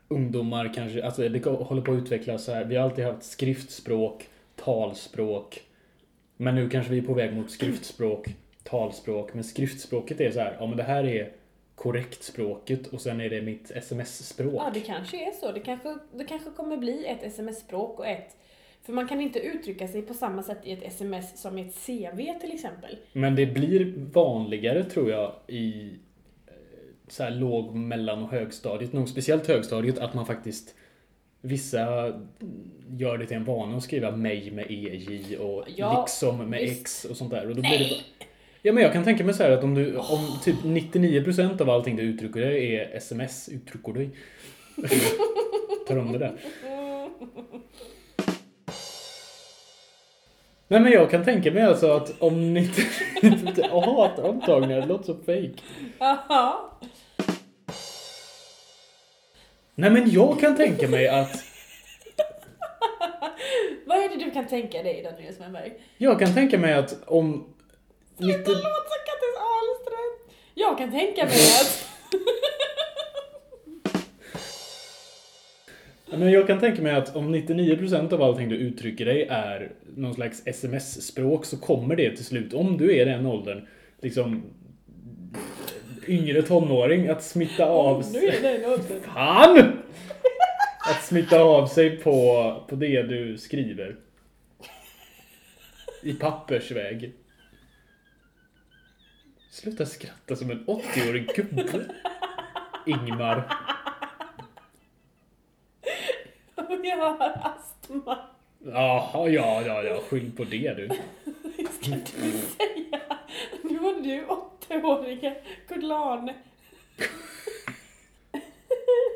ungdomar 0.09 0.73
kanske, 0.75 1.05
alltså 1.05 1.29
det 1.29 1.45
håller 1.47 1.83
på 1.83 1.93
att 1.93 1.99
utvecklas 1.99 2.45
så 2.45 2.53
här. 2.53 2.65
Vi 2.65 2.77
har 2.77 2.85
alltid 2.85 3.05
haft 3.05 3.23
skriftspråk, 3.23 4.29
talspråk. 4.57 5.63
Men 6.37 6.55
nu 6.55 6.71
kanske 6.71 6.93
vi 6.93 6.99
är 6.99 7.03
på 7.03 7.15
väg 7.15 7.33
mot 7.33 7.51
skriftspråk, 7.51 8.35
talspråk. 8.63 9.35
Men 9.35 9.45
skriftspråket 9.45 10.21
är 10.21 10.31
så 10.31 10.41
här, 10.41 10.57
ja 10.61 10.67
men 10.67 10.77
det 10.77 10.83
här 10.83 11.05
är 11.05 11.33
korrekt 11.75 12.25
språket 12.25 12.87
och 12.87 13.01
sen 13.01 13.21
är 13.21 13.31
det 13.31 13.43
mitt 13.43 13.71
sms-språk. 13.71 14.55
Ja, 14.55 14.71
det 14.75 14.81
kanske 14.81 15.29
är 15.29 15.33
så. 15.33 15.53
Det 15.53 15.61
kanske, 15.61 15.97
det 16.13 16.25
kanske 16.25 16.51
kommer 16.51 16.77
bli 16.77 17.07
ett 17.07 17.23
sms-språk 17.23 17.99
och 17.99 18.07
ett... 18.07 18.37
För 18.83 18.93
man 18.93 19.09
kan 19.09 19.21
inte 19.21 19.39
uttrycka 19.39 19.89
sig 19.89 20.03
på 20.03 20.15
samma 20.15 20.43
sätt 20.43 20.59
i 20.65 20.73
ett 20.73 20.83
sms 20.83 21.43
som 21.43 21.59
i 21.59 21.63
ett 21.63 21.87
CV 21.87 22.41
till 22.41 22.53
exempel. 22.53 22.97
Men 23.13 23.37
det 23.37 23.47
blir 23.47 23.95
vanligare 23.97 24.85
tror 24.85 25.11
jag 25.11 25.33
i 25.47 25.93
så 27.15 27.23
här 27.23 27.31
låg, 27.31 27.75
mellan 27.75 28.23
och 28.23 28.31
högstadiet, 28.31 28.93
nog 28.93 29.09
speciellt 29.09 29.47
högstadiet, 29.47 29.99
att 29.99 30.15
man 30.15 30.27
faktiskt 30.27 30.75
Vissa 31.41 32.13
gör 32.91 33.19
det 33.19 33.27
till 33.27 33.37
en 33.37 33.45
vana 33.45 33.77
att 33.77 33.83
skriva 33.83 34.11
mig 34.11 34.51
med 34.51 34.67
EJ 34.69 35.37
och 35.37 35.65
Ja, 35.77 36.01
liksom 36.01 36.51
med 36.51 36.61
visst. 36.61 36.81
X 36.81 37.05
och 37.05 37.17
sånt 37.17 37.31
där. 37.31 37.49
Och 37.49 37.57
då 37.57 37.61
blir 37.61 37.79
det 37.79 37.89
bara... 37.89 38.27
Ja 38.63 38.73
men 38.73 38.83
jag 38.83 38.93
kan 38.93 39.05
tänka 39.05 39.25
mig 39.25 39.35
så 39.35 39.43
här 39.43 39.51
att 39.51 39.65
om 39.65 39.75
du, 39.75 39.97
om 39.97 40.39
typ 40.45 40.57
99% 40.63 41.63
av 41.63 41.71
allting 41.71 41.97
du 41.97 42.03
uttrycker 42.03 42.41
dig 42.41 42.77
är 42.77 42.97
sms, 42.97 43.49
uttrycker 43.49 43.93
dig. 43.93 44.11
Tar 45.89 45.99
om 45.99 46.13
det 46.13 46.19
där. 46.19 46.33
Nej 50.69 50.81
men 50.81 50.93
jag 50.93 51.11
kan 51.11 51.25
tänka 51.25 51.53
mig 51.53 51.63
alltså 51.63 51.91
att 51.91 52.23
om 52.23 52.55
90... 52.55 52.85
Jag 53.57 53.81
hatar 53.81 54.23
omtagningar, 54.23 54.81
det 54.81 54.87
låter 54.87 55.05
så 55.05 55.15
fake. 55.15 55.55
Aha. 55.99 56.71
Nej 59.75 59.91
men 59.91 60.11
jag 60.11 60.41
kan 60.41 60.57
tänka 60.57 60.89
mig 60.89 61.09
att 61.09 61.31
Vad 63.87 63.99
är 63.99 64.09
det 64.09 64.25
du 64.25 64.31
kan 64.31 64.47
tänka 64.47 64.83
dig 64.83 65.03
Daniel 65.03 65.35
Svenberg? 65.35 65.73
Jag 65.97 66.19
kan 66.19 66.35
tänka 66.35 66.59
mig 66.59 66.75
att 66.75 67.03
om... 67.07 67.55
90... 68.17 68.33
Sluta 68.33 68.51
låta 68.51 68.63
som 68.63 69.01
Kattis 69.07 69.37
Ahlström! 69.39 70.35
Jag 70.55 70.79
kan 70.79 70.91
tänka 70.91 71.25
mig 71.25 71.35
att... 71.61 71.89
Men 76.19 76.31
jag 76.31 76.47
kan 76.47 76.61
tänka 76.61 76.83
mig 76.83 76.93
att 76.93 77.17
om 77.17 77.35
99% 77.35 78.13
av 78.13 78.23
allting 78.23 78.49
du 78.49 78.57
uttrycker 78.57 79.05
dig 79.05 79.23
är 79.31 79.73
någon 79.97 80.15
slags 80.15 80.43
sms-språk 80.47 81.45
så 81.45 81.59
kommer 81.59 81.97
det 81.97 82.17
till 82.17 82.25
slut, 82.25 82.55
om 82.55 82.79
du 82.79 82.97
är 82.97 83.03
i 83.03 83.05
den 83.05 83.27
åldern, 83.27 83.69
liksom 84.01 84.43
yngre 86.09 86.43
tonåring, 86.43 87.09
att 87.09 87.23
smitta 87.23 87.67
av 87.67 88.05
Nu 88.13 88.19
är 88.19 88.43
det 88.43 88.59
den 88.59 88.71
åldern. 88.71 89.01
Fan! 89.15 89.79
Att 90.91 91.05
smitta 91.05 91.41
av 91.43 91.67
sig 91.67 91.97
på, 91.97 92.65
på 92.69 92.77
det 92.77 93.03
du 93.03 93.39
skriver. 93.39 93.97
I 96.03 96.13
pappersväg. 96.13 97.13
Sluta 99.51 99.87
skratta 99.87 100.37
som 100.37 100.51
en 100.51 100.65
80-årig 100.67 101.27
gubbe. 101.37 101.85
Ingmar. 102.87 103.49
Jag 106.83 106.97
har 106.97 107.41
astma. 107.43 108.19
Jaha, 108.67 109.29
ja, 109.29 109.63
ja, 109.67 109.83
ja. 109.83 110.01
Skyll 110.09 110.33
på 110.37 110.45
det 110.45 110.75
du. 110.75 110.89
Ska 111.81 111.91
du 111.91 112.31
säga? 112.31 113.01
Nu 113.63 113.79
var 113.79 114.03
du 114.03 114.25
80-åriga 114.69 115.35
Kurtlane. 115.69 116.35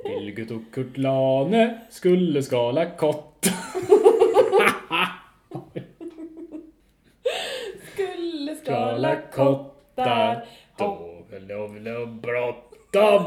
Vilgot 0.05 0.51
och 0.51 0.75
Kurt 0.75 0.97
Lane 0.97 1.81
skulle 1.91 2.43
skala 2.43 2.91
kott. 2.91 3.47
Skulle 7.93 8.57
Skala 8.57 9.17
kottar. 9.17 10.47
Då 10.77 11.23
vill 11.31 11.49
jag 11.49 11.69
vill 11.69 11.87
jag 11.87 12.09
bråttom. 12.09 13.25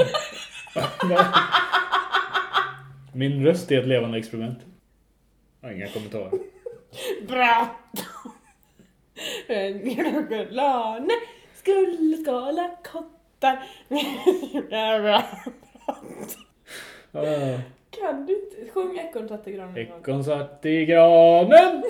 Min 3.13 3.45
röst 3.45 3.71
är 3.71 3.79
ett 3.79 3.87
levande 3.87 4.17
experiment. 4.17 4.59
Jag 5.61 5.69
har 5.69 5.75
inga 5.75 5.87
kommentarer. 5.87 6.31
Bråttom. 7.27 8.31
Kurtlane 10.29 11.09
skulle 11.09 11.30
skala 12.21 12.69
kottar. 12.83 13.63
Ah, 17.13 17.59
Kan 17.89 18.25
du 18.25 18.33
inte? 18.33 18.71
Sjung 18.73 18.97
Ekorn 18.99 19.27
satt 19.27 19.47
i 19.47 19.51
granen. 19.51 19.77
Ekon 19.77 20.23
satt 20.23 20.65
i 20.65 20.85
granen. 20.85 21.83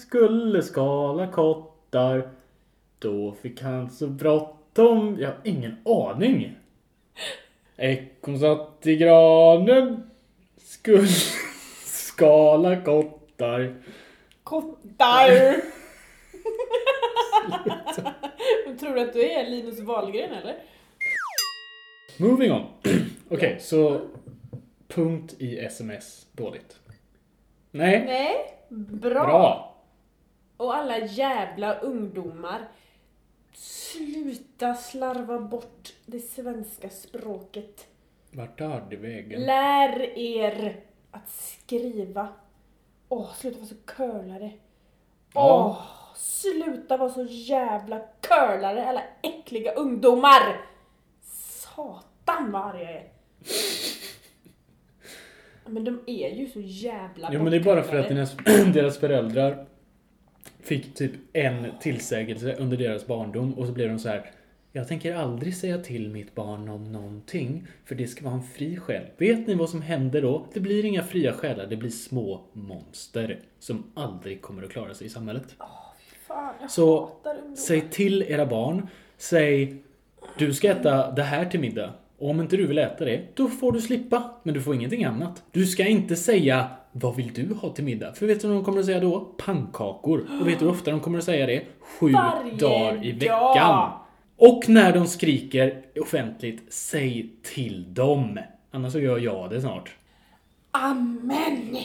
Skulle 0.00 0.62
skala 0.62 1.26
kottar. 1.26 2.28
Då 2.98 3.34
fick 3.42 3.62
han 3.62 3.90
så 3.90 4.06
bråttom. 4.06 5.16
Jag 5.20 5.28
har 5.28 5.36
ingen 5.44 5.76
aning. 5.84 6.56
Ekon 7.76 8.38
satt 8.38 8.86
i 8.86 8.96
granen. 8.96 10.10
Skulle 10.56 11.08
skala 11.84 12.76
kottar. 12.80 13.74
Kottar! 14.42 15.28
Tror 18.80 18.94
du 18.94 19.00
att 19.00 19.12
du 19.12 19.30
är 19.30 19.50
Linus 19.50 19.80
Wahlgren 19.80 20.32
eller? 20.32 20.56
Moving 22.18 22.52
on. 22.52 22.66
Okej, 23.28 23.58
så 23.60 24.00
punkt 24.88 25.34
i 25.38 25.58
sms. 25.58 26.26
Dåligt. 26.32 26.80
Nej. 27.70 28.04
Nej, 28.06 28.58
bra. 28.68 29.24
Bra. 29.24 29.74
Och 30.56 30.74
alla 30.74 30.98
jävla 30.98 31.74
ungdomar. 31.78 32.68
Sluta 33.52 34.74
slarva 34.74 35.38
bort 35.38 35.92
det 36.06 36.20
svenska 36.20 36.90
språket. 36.90 37.86
Vart 38.30 38.58
tar 38.58 38.86
det 38.90 38.96
vägen? 38.96 39.40
Lär 39.40 40.18
er 40.18 40.80
att 41.10 41.30
skriva. 41.30 42.28
Åh, 43.08 43.34
sluta 43.34 43.58
vara 43.58 43.68
så 43.68 43.74
curlare. 43.84 44.50
Ja. 45.34 45.66
Åh, 45.66 45.97
sluta 46.18 46.96
vara 46.96 47.10
så 47.10 47.26
jävla 47.30 48.00
curlare 48.20 48.88
alla 48.88 49.02
äckliga 49.22 49.72
ungdomar! 49.72 50.60
Satan 51.22 52.52
vad 52.52 52.62
arg 52.62 52.82
jag 52.82 52.92
är. 52.92 53.08
Men 55.66 55.84
de 55.84 56.00
är 56.06 56.28
ju 56.28 56.46
så 56.46 56.60
jävla 56.60 57.30
Jo 57.32 57.42
men 57.42 57.50
det 57.50 57.56
är 57.56 57.64
bara 57.64 57.82
för 57.82 57.98
att 57.98 58.08
deras, 58.08 58.36
deras 58.74 58.98
föräldrar 58.98 59.66
fick 60.60 60.94
typ 60.94 61.12
en 61.32 61.66
tillsägelse 61.80 62.54
under 62.54 62.76
deras 62.76 63.06
barndom 63.06 63.54
och 63.54 63.66
så 63.66 63.72
blev 63.72 63.88
de 63.88 63.98
så 63.98 64.08
här. 64.08 64.30
Jag 64.72 64.88
tänker 64.88 65.14
aldrig 65.14 65.56
säga 65.56 65.78
till 65.78 66.08
mitt 66.08 66.34
barn 66.34 66.68
om 66.68 66.92
någonting 66.92 67.66
för 67.84 67.94
det 67.94 68.06
ska 68.06 68.24
vara 68.24 68.34
en 68.34 68.42
fri 68.42 68.76
själ. 68.76 69.06
Vet 69.16 69.46
ni 69.46 69.54
vad 69.54 69.70
som 69.70 69.82
händer 69.82 70.22
då? 70.22 70.46
Det 70.52 70.60
blir 70.60 70.84
inga 70.84 71.02
fria 71.02 71.32
själar, 71.32 71.66
det 71.66 71.76
blir 71.76 71.90
små 71.90 72.40
monster 72.52 73.40
som 73.58 73.92
aldrig 73.94 74.42
kommer 74.42 74.62
att 74.62 74.70
klara 74.70 74.94
sig 74.94 75.06
i 75.06 75.10
samhället. 75.10 75.56
Fan, 76.28 76.68
Så. 76.68 77.10
Säg 77.56 77.80
till 77.90 78.22
era 78.22 78.46
barn, 78.46 78.88
säg 79.16 79.82
du 80.38 80.54
ska 80.54 80.70
äta 80.70 81.10
det 81.10 81.22
här 81.22 81.44
till 81.44 81.60
middag. 81.60 81.90
Och 82.18 82.30
om 82.30 82.40
inte 82.40 82.56
du 82.56 82.66
vill 82.66 82.78
äta 82.78 83.04
det, 83.04 83.22
då 83.34 83.48
får 83.48 83.72
du 83.72 83.80
slippa. 83.80 84.22
Men 84.42 84.54
du 84.54 84.62
får 84.62 84.74
ingenting 84.74 85.04
annat. 85.04 85.42
Du 85.52 85.66
ska 85.66 85.86
inte 85.86 86.16
säga 86.16 86.66
vad 86.92 87.16
vill 87.16 87.32
du 87.32 87.54
ha 87.54 87.68
till 87.70 87.84
middag? 87.84 88.12
För 88.14 88.26
vet 88.26 88.40
du 88.40 88.48
vad 88.48 88.56
de 88.56 88.64
kommer 88.64 88.78
att 88.80 88.86
säga 88.86 89.00
då? 89.00 89.20
Pannkakor. 89.20 90.26
Och 90.40 90.48
vet 90.48 90.58
du 90.58 90.64
hur 90.64 90.72
ofta 90.72 90.90
de 90.90 91.00
kommer 91.00 91.18
att 91.18 91.24
säga 91.24 91.46
det? 91.46 91.62
Sju 91.80 92.12
Varje 92.12 92.54
dagar 92.54 93.06
i 93.06 93.12
veckan. 93.12 93.38
dag. 93.54 93.92
Och 94.36 94.68
när 94.68 94.92
de 94.92 95.06
skriker 95.06 95.82
offentligt, 96.00 96.72
säg 96.72 97.30
till 97.42 97.94
dem. 97.94 98.38
Annars 98.70 98.92
så 98.92 98.98
gör 99.00 99.18
jag 99.18 99.50
det 99.50 99.60
snart. 99.60 99.90
Amen! 100.70 101.76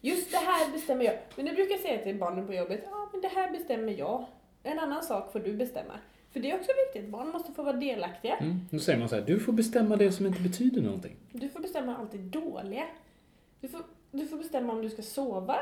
Just 0.00 0.30
det 0.30 0.36
här 0.36 0.72
bestämmer 0.72 1.04
jag. 1.04 1.14
Men 1.36 1.46
det 1.46 1.52
brukar 1.52 1.74
jag 1.74 1.80
säga 1.80 1.98
till 1.98 2.16
barnen 2.16 2.46
på 2.46 2.54
jobbet. 2.54 2.80
Ja, 2.90 3.08
men 3.12 3.20
det 3.20 3.28
här 3.28 3.50
bestämmer 3.52 3.92
jag. 3.92 4.26
En 4.62 4.78
annan 4.78 5.02
sak 5.02 5.32
får 5.32 5.40
du 5.40 5.52
bestämma. 5.52 5.92
För 6.32 6.40
det 6.40 6.50
är 6.50 6.56
också 6.56 6.70
viktigt. 6.86 7.10
Barn 7.10 7.28
måste 7.28 7.52
få 7.52 7.62
vara 7.62 7.76
delaktiga. 7.76 8.36
Mm. 8.36 8.60
Då 8.70 8.78
säger 8.78 8.98
man 8.98 9.08
så 9.08 9.14
här, 9.14 9.22
du 9.22 9.40
får 9.40 9.52
bestämma 9.52 9.96
det 9.96 10.12
som 10.12 10.26
inte 10.26 10.40
betyder 10.40 10.82
någonting. 10.82 11.16
Du 11.32 11.48
får 11.48 11.60
bestämma 11.60 11.96
allt 11.96 12.12
det 12.12 12.18
dåliga. 12.18 12.84
Du 13.60 13.68
får, 13.68 13.80
du 14.10 14.26
får 14.26 14.36
bestämma 14.36 14.72
om 14.72 14.82
du 14.82 14.90
ska 14.90 15.02
sova 15.02 15.56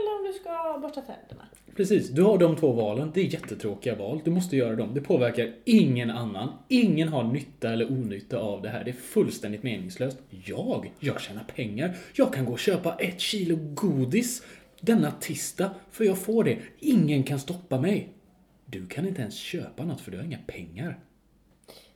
eller 0.00 0.18
om 0.18 0.26
du 0.26 0.32
ska 0.32 0.78
borsta 0.82 1.00
tänderna. 1.00 1.48
Precis, 1.76 2.10
du 2.10 2.22
har 2.22 2.38
de 2.38 2.56
två 2.56 2.72
valen. 2.72 3.10
Det 3.14 3.20
är 3.20 3.24
jättetråkiga 3.24 3.94
val. 3.94 4.20
Du 4.24 4.30
måste 4.30 4.56
göra 4.56 4.76
dem. 4.76 4.94
Det 4.94 5.00
påverkar 5.00 5.54
ingen 5.64 6.10
annan. 6.10 6.52
Ingen 6.68 7.08
har 7.08 7.24
nytta 7.24 7.72
eller 7.72 7.92
onytta 7.92 8.38
av 8.38 8.62
det 8.62 8.68
här. 8.68 8.84
Det 8.84 8.90
är 8.90 8.92
fullständigt 8.92 9.62
meningslöst. 9.62 10.18
Jag, 10.30 10.92
jag 11.00 11.20
tjänar 11.20 11.44
pengar. 11.56 11.96
Jag 12.14 12.32
kan 12.32 12.44
gå 12.44 12.52
och 12.52 12.58
köpa 12.58 12.94
ett 12.94 13.20
kilo 13.20 13.56
godis 13.74 14.42
denna 14.80 15.10
tisdag, 15.10 15.70
för 15.90 16.04
jag 16.04 16.18
får 16.18 16.44
det. 16.44 16.58
Ingen 16.78 17.22
kan 17.22 17.38
stoppa 17.38 17.80
mig. 17.80 18.08
Du 18.66 18.86
kan 18.86 19.08
inte 19.08 19.20
ens 19.20 19.34
köpa 19.34 19.84
något 19.84 20.00
för 20.00 20.10
du 20.10 20.16
har 20.16 20.24
inga 20.24 20.38
pengar. 20.46 20.98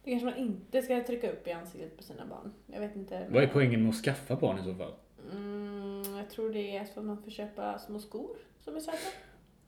Det 0.05 0.11
kanske 0.11 0.27
man 0.27 0.37
inte 0.37 0.83
ska 0.83 1.05
trycka 1.05 1.31
upp 1.31 1.49
i 1.49 1.53
ansiktet 1.53 1.97
på 1.97 2.03
sina 2.03 2.27
barn. 2.27 2.53
Jag 2.67 2.81
vet 2.81 2.97
inte. 2.97 3.27
Vad 3.31 3.43
är 3.43 3.47
poängen 3.47 3.83
med 3.83 3.91
att 3.91 3.97
skaffa 3.97 4.37
barn 4.37 4.59
i 4.59 4.63
så 4.63 4.75
fall? 4.75 4.93
Mm, 5.33 6.17
jag 6.17 6.31
tror 6.31 6.53
det 6.53 6.77
är 6.77 6.85
så 6.85 7.01
att 7.01 7.07
man 7.07 7.23
får 7.23 7.31
köpa 7.31 7.79
små 7.79 7.99
skor 7.99 8.37
som 8.65 8.77
är 8.77 8.81
söta. 8.81 8.99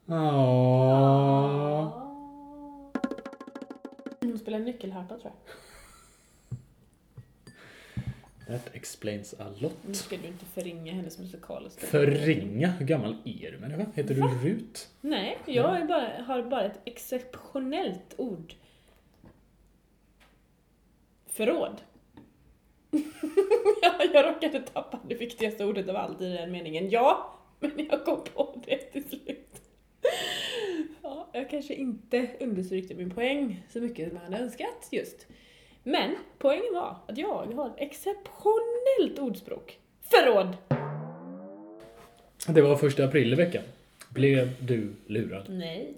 Åh. 0.05 2.07
Hon 4.21 4.39
spelar 4.39 4.59
nyckelharpa 4.59 5.17
tror 5.17 5.31
jag. 5.33 5.55
That 8.47 8.69
explains 8.75 9.33
a 9.39 9.45
lot. 9.59 9.77
Nu 9.87 9.93
ska 9.93 10.17
du 10.17 10.27
inte 10.27 10.45
förringa 10.45 10.93
hennes 10.93 11.19
musikaliska 11.19 11.87
Förringa? 11.87 12.67
Hur 12.67 12.85
gammal 12.85 13.15
är 13.25 13.51
du 13.51 13.57
människa? 13.57 13.85
Heter 13.93 14.15
du 14.15 14.21
Rut? 14.21 14.89
Nej, 15.01 15.37
jag 15.45 15.87
bara, 15.87 16.23
har 16.23 16.43
bara 16.43 16.63
ett 16.63 16.79
exceptionellt 16.85 18.13
ord. 18.17 18.53
Förråd. 21.27 21.81
ja, 23.81 23.93
jag 24.13 24.25
råkade 24.25 24.59
tappa 24.59 24.99
det 25.09 25.15
viktigaste 25.15 25.65
ordet 25.65 25.89
av 25.89 25.95
allt 25.95 26.21
i 26.21 26.29
den 26.29 26.51
meningen. 26.51 26.89
Ja, 26.89 27.35
men 27.59 27.87
jag 27.91 28.05
kom 28.05 28.23
på 28.33 28.61
det 28.65 28.77
till 28.77 29.09
slut. 29.09 29.61
Ja, 31.01 31.29
jag 31.33 31.49
kanske 31.49 31.73
inte 31.73 32.29
understrykte 32.39 32.93
min 32.95 33.09
poäng 33.09 33.63
så 33.69 33.79
mycket 33.79 34.07
som 34.09 34.17
jag 34.17 34.23
hade 34.23 34.43
önskat 34.43 34.87
just. 34.91 35.27
Men 35.83 36.15
poängen 36.37 36.73
var 36.73 36.95
att 37.07 37.17
jag 37.17 37.27
har 37.45 37.67
ett 37.67 37.75
exceptionellt 37.77 39.19
ordspråk. 39.19 39.79
Förråd! 40.01 40.57
Det 42.47 42.61
var 42.61 42.75
första 42.75 43.05
april 43.05 43.33
i 43.33 43.35
veckan. 43.35 43.63
Blev 44.09 44.49
du 44.65 44.93
lurad? 45.07 45.45
Nej, 45.49 45.93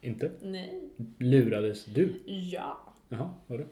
Inte? 0.00 0.30
nej, 0.42 0.82
Lurades 1.18 1.84
du? 1.84 2.12
ja. 2.26 2.78
Jaha, 3.08 3.30
vadå? 3.46 3.64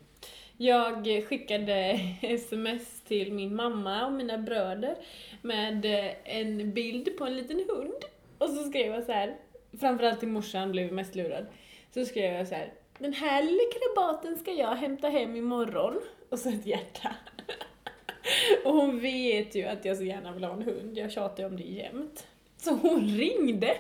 Jag 0.57 1.25
skickade 1.29 2.01
sms 2.23 3.01
till 3.01 3.33
min 3.33 3.57
mamma 3.57 4.07
och 4.07 4.13
mina 4.13 4.39
bröder 4.39 4.97
med 5.43 5.85
eh, 5.85 6.11
en 6.25 6.73
bild 6.73 7.19
på 7.19 7.25
en 7.25 7.37
liten 7.37 7.65
hund. 7.69 8.05
Och 8.39 8.49
så 8.51 8.65
skrev 8.65 8.93
jag 8.93 9.05
så 9.05 9.13
här, 9.13 9.37
framförallt 9.81 10.21
till 10.21 10.29
morsan 10.29 10.73
blev 10.73 10.93
mest 10.93 11.15
lurad. 11.15 11.47
Så 11.95 12.05
skrev 12.05 12.35
jag 12.35 12.49
så 12.49 12.55
här, 12.55 12.73
Den 12.99 13.13
här 13.13 13.43
lilla 13.43 13.63
krabaten 13.73 14.37
ska 14.39 14.53
jag 14.53 14.75
hämta 14.75 15.09
hem 15.09 15.37
imorgon. 15.37 16.01
Och 16.29 16.39
så 16.39 16.49
ett 16.49 16.67
hjärta. 16.67 17.15
Och 18.65 18.73
hon 18.73 19.01
vet 19.01 19.55
ju 19.55 19.65
att 19.65 19.85
jag 19.85 19.97
så 19.97 20.05
gärna 20.05 20.33
vill 20.33 20.45
ha 20.45 20.53
en 20.53 20.63
hund. 20.63 20.99
Jag 20.99 21.13
tjatar 21.13 21.43
ju 21.43 21.49
om 21.49 21.57
det 21.57 21.63
jämt. 21.63 22.27
Så 22.57 22.75
hon 22.75 23.09
ringde. 23.09 23.77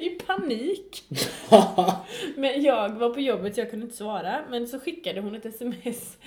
I 0.00 0.08
panik. 0.10 1.04
Men 2.36 2.62
jag 2.62 2.88
var 2.88 3.14
på 3.14 3.20
jobbet 3.20 3.54
så 3.54 3.60
jag 3.60 3.70
kunde 3.70 3.84
inte 3.84 3.96
svara. 3.96 4.44
Men 4.50 4.68
så 4.68 4.80
skickade 4.80 5.20
hon 5.20 5.34
ett 5.34 5.46
sms. 5.46 6.18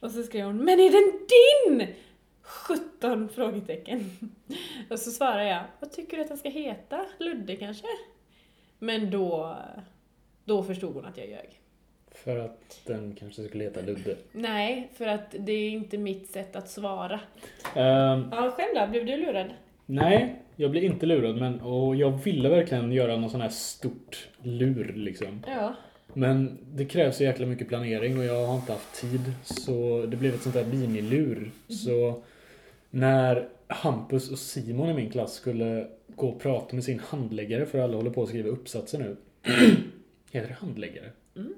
Och 0.00 0.10
så 0.10 0.22
skrev 0.22 0.46
hon 0.46 0.56
Men 0.56 0.80
är 0.80 0.90
den 0.90 1.26
din? 1.78 1.94
17 2.42 3.28
frågetecken. 3.28 4.10
Och 4.90 4.98
så 4.98 5.10
svarade 5.10 5.48
jag 5.48 5.62
Vad 5.80 5.92
tycker 5.92 6.16
du 6.16 6.22
att 6.22 6.28
den 6.28 6.38
ska 6.38 6.48
heta? 6.48 7.06
Ludde 7.18 7.56
kanske? 7.56 7.86
Men 8.78 9.10
då, 9.10 9.56
då 10.44 10.62
förstod 10.62 10.94
hon 10.94 11.04
att 11.04 11.16
jag 11.18 11.28
ljög. 11.28 11.60
För 12.24 12.38
att 12.38 12.80
den 12.84 13.16
kanske 13.18 13.44
skulle 13.44 13.64
heta 13.64 13.80
Ludde. 13.80 14.16
Nej, 14.32 14.90
för 14.94 15.06
att 15.06 15.34
det 15.38 15.52
är 15.52 15.70
inte 15.70 15.98
mitt 15.98 16.30
sätt 16.30 16.56
att 16.56 16.70
svara. 16.70 17.20
Ehm, 17.74 18.28
Ja, 18.32 18.50
själv 18.56 18.74
då? 18.74 18.86
Blev 18.86 19.06
du 19.06 19.16
lurad? 19.16 19.50
nej, 19.86 20.42
jag 20.56 20.70
blev 20.70 20.84
inte 20.84 21.06
lurad 21.06 21.36
men 21.36 21.60
och 21.60 21.96
jag 21.96 22.10
ville 22.10 22.48
verkligen 22.48 22.92
göra 22.92 23.16
någon 23.16 23.30
sån 23.30 23.40
här 23.40 23.48
stort 23.48 24.28
lur 24.42 24.92
liksom. 24.96 25.42
Ja. 25.46 25.74
Men 26.12 26.58
det 26.74 26.84
krävs 26.84 27.16
så 27.16 27.24
jäkla 27.24 27.46
mycket 27.46 27.68
planering 27.68 28.18
och 28.18 28.24
jag 28.24 28.46
har 28.46 28.56
inte 28.56 28.72
haft 28.72 29.00
tid. 29.00 29.32
Så 29.42 30.06
det 30.06 30.16
blev 30.16 30.34
ett 30.34 30.42
sånt 30.42 30.54
där 30.54 30.64
minilur. 30.64 31.50
Så 31.68 32.22
när 32.90 33.48
Hampus 33.68 34.30
och 34.30 34.38
Simon 34.38 34.90
i 34.90 34.94
min 34.94 35.10
klass 35.10 35.34
skulle 35.34 35.86
gå 36.14 36.28
och 36.28 36.40
prata 36.40 36.74
med 36.74 36.84
sin 36.84 36.98
handläggare, 36.98 37.66
för 37.66 37.78
alla 37.78 37.96
håller 37.96 38.10
på 38.10 38.22
att 38.22 38.28
skriva 38.28 38.48
uppsatser 38.48 38.98
nu. 38.98 39.16
Heter 40.32 40.48
det 40.48 40.54
handläggare? 40.54 41.10
Mm. 41.36 41.54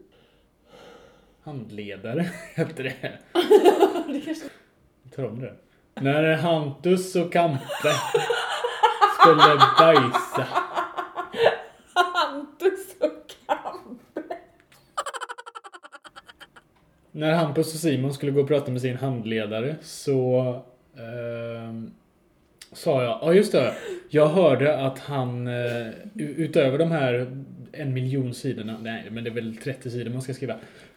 Handledare 1.42 2.30
heter 2.54 2.84
det. 2.84 2.94
det 4.12 4.20
kanske... 4.20 4.44
Tar 5.16 5.24
om 5.24 5.40
det. 5.40 5.54
När 6.00 6.36
Hampus 6.36 7.16
och 7.16 7.32
Kampe 7.32 7.92
skulle 9.20 9.58
bajsa. 9.78 10.46
Hampus 11.94 12.96
och 13.00 13.34
Kampe. 13.46 14.36
När 17.12 17.34
Hampus 17.34 17.74
och 17.74 17.80
Simon 17.80 18.14
skulle 18.14 18.32
gå 18.32 18.40
och 18.40 18.48
prata 18.48 18.70
med 18.70 18.80
sin 18.80 18.96
handledare 18.96 19.76
så 19.82 20.40
ehm, 20.96 21.90
sa 22.72 23.02
jag, 23.02 23.18
ja 23.22 23.32
just 23.32 23.52
det, 23.52 23.74
jag 24.08 24.28
hörde 24.28 24.78
att 24.78 24.98
han 24.98 25.46
eh, 25.46 25.88
utöver 26.16 26.78
de 26.78 26.90
här 26.90 27.44
en 27.72 27.94
miljon 27.94 28.34
sidorna, 28.34 28.78
nej 28.82 29.08
men 29.10 29.24
det 29.24 29.30
är 29.30 29.34
väl 29.34 29.56
30 29.56 29.90
sidor 29.90 30.10
man 30.10 30.22
ska 30.22 30.34
skriva. 30.34 30.56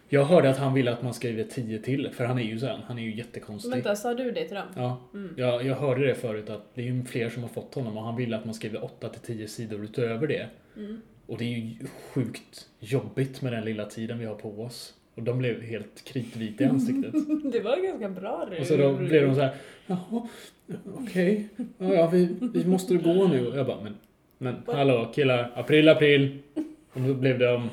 Jag 0.09 0.25
hörde 0.25 0.49
att 0.49 0.57
han 0.57 0.73
ville 0.73 0.91
att 0.91 1.03
man 1.03 1.13
skriver 1.13 1.43
10 1.43 1.79
till, 1.79 2.09
för 2.13 2.25
han 2.25 2.39
är 2.39 2.43
ju 2.43 2.59
sån, 2.59 2.81
han 2.87 2.99
är 2.99 3.03
ju 3.03 3.15
jättekonstig. 3.15 3.71
Vänta, 3.71 3.95
sa 3.95 4.13
du 4.13 4.31
det 4.31 4.45
till 4.45 4.55
dem? 4.55 4.65
Ja, 4.75 5.01
Mm. 5.13 5.33
jag, 5.37 5.65
jag 5.65 5.75
hörde 5.75 6.05
det 6.07 6.15
förut 6.15 6.49
att 6.49 6.75
det 6.75 6.81
är 6.81 6.85
ju 6.85 7.03
fler 7.03 7.29
som 7.29 7.41
har 7.41 7.49
fått 7.49 7.73
honom 7.75 7.97
och 7.97 8.03
han 8.03 8.15
ville 8.15 8.37
att 8.37 8.45
man 8.45 8.53
skriver 8.53 8.83
8 8.83 9.09
till 9.09 9.21
10 9.21 9.47
sidor 9.47 9.83
utöver 9.83 10.27
det. 10.27 10.47
Mm. 10.77 11.01
Och 11.27 11.37
det 11.37 11.45
är 11.45 11.57
ju 11.57 11.75
sjukt 12.13 12.67
jobbigt 12.79 13.41
med 13.41 13.53
den 13.53 13.65
lilla 13.65 13.85
tiden 13.85 14.19
vi 14.19 14.25
har 14.25 14.35
på 14.35 14.61
oss. 14.61 14.93
Och 15.15 15.23
de 15.23 15.37
blev 15.37 15.61
helt 15.61 16.03
kritvita 16.03 16.63
i 16.63 16.67
ansiktet. 16.67 17.13
Det 17.51 17.59
var 17.59 17.83
ganska 17.83 18.09
bra 18.09 18.49
Och 18.59 18.65
så 18.67 18.77
då 18.77 18.93
blev 18.93 19.27
de 19.27 19.35
så 19.35 19.41
här, 19.41 19.55
jaha, 19.87 20.27
okej, 20.93 21.49
ja, 21.77 21.93
ja 21.93 22.07
vi, 22.09 22.35
vi 22.53 22.65
måste 22.65 22.95
gå 22.95 23.27
nu. 23.27 23.47
Och 23.47 23.57
jag 23.57 23.65
bara, 23.65 23.81
men, 23.83 23.95
men 24.41 24.63
hallå 24.65 25.11
killar, 25.15 25.51
april, 25.55 25.89
april. 25.89 26.39
Och 26.93 27.01
då 27.01 27.13
blev 27.13 27.39
de 27.39 27.69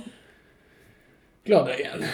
glada 1.45 1.79
igen. 1.79 2.05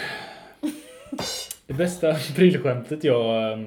Det 1.67 1.73
bästa 1.73 2.11
aprilskämtet 2.11 3.03
jag 3.03 3.51
eh, 3.51 3.65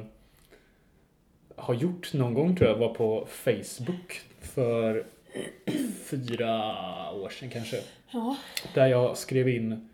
har 1.56 1.74
gjort 1.74 2.12
någon 2.12 2.34
gång 2.34 2.56
tror 2.56 2.70
jag 2.70 2.76
var 2.76 2.94
på 2.94 3.26
Facebook 3.30 4.20
för 4.40 5.04
fyra 6.04 6.72
år 7.12 7.28
sedan 7.28 7.50
kanske. 7.50 7.80
Ja. 8.10 8.36
Där 8.74 8.86
jag 8.86 9.16
skrev 9.16 9.48
in 9.48 9.88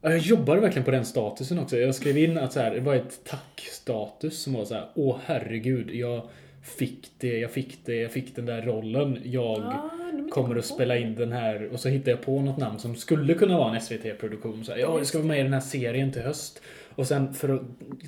Ja, 0.00 0.10
Jag 0.10 0.18
jobbade 0.18 0.60
verkligen 0.60 0.84
på 0.84 0.90
den 0.90 1.04
statusen 1.04 1.58
också. 1.58 1.76
Jag 1.76 1.94
skrev 1.94 2.18
in 2.18 2.38
att 2.38 2.52
så 2.52 2.60
här, 2.60 2.74
det 2.74 2.80
var 2.80 2.94
ett 2.94 3.24
tack-status 3.24 4.42
som 4.42 4.52
var 4.52 4.64
så 4.64 4.74
här, 4.74 4.88
åh 4.94 5.18
herregud, 5.24 5.90
jag 5.90 6.28
fick 6.64 7.10
det, 7.18 7.38
jag 7.38 7.50
fick 7.50 7.78
det, 7.84 7.94
jag 7.96 8.12
fick 8.12 8.36
den 8.36 8.46
där 8.46 8.62
rollen. 8.62 9.18
Jag 9.24 9.58
Ah, 9.58 9.90
kommer 10.30 10.48
kom 10.48 10.58
att 10.58 10.64
spela 10.64 10.96
in 10.98 11.14
den 11.14 11.32
här 11.32 11.68
och 11.72 11.80
så 11.80 11.88
hittade 11.88 12.10
jag 12.10 12.20
på 12.22 12.40
något 12.40 12.56
namn 12.58 12.78
som 12.78 12.96
skulle 12.96 13.34
kunna 13.34 13.58
vara 13.58 13.74
en 13.74 13.80
SVT-produktion. 13.80 14.64
Så 14.64 14.72
här, 14.72 14.78
ja, 14.78 14.96
det 14.98 15.04
ska 15.04 15.18
vara 15.18 15.28
med 15.28 15.40
i 15.40 15.42
den 15.42 15.52
här 15.52 15.60
serien 15.60 16.12
till 16.12 16.22
höst. 16.22 16.62
Och 16.94 17.06
sen 17.06 17.34
för 17.34 17.48
att 17.48 17.60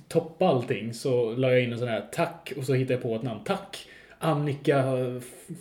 toppa 0.09 0.47
allting 0.49 0.95
så 0.95 1.31
la 1.35 1.53
jag 1.53 1.63
in 1.63 1.73
en 1.73 1.79
sån 1.79 1.89
här 1.89 2.05
tack 2.13 2.53
och 2.57 2.65
så 2.65 2.75
hittade 2.75 2.95
jag 2.95 3.03
på 3.03 3.15
ett 3.17 3.23
namn. 3.23 3.41
Tack! 3.45 3.87
Annika 4.19 4.85
F- 5.19 5.57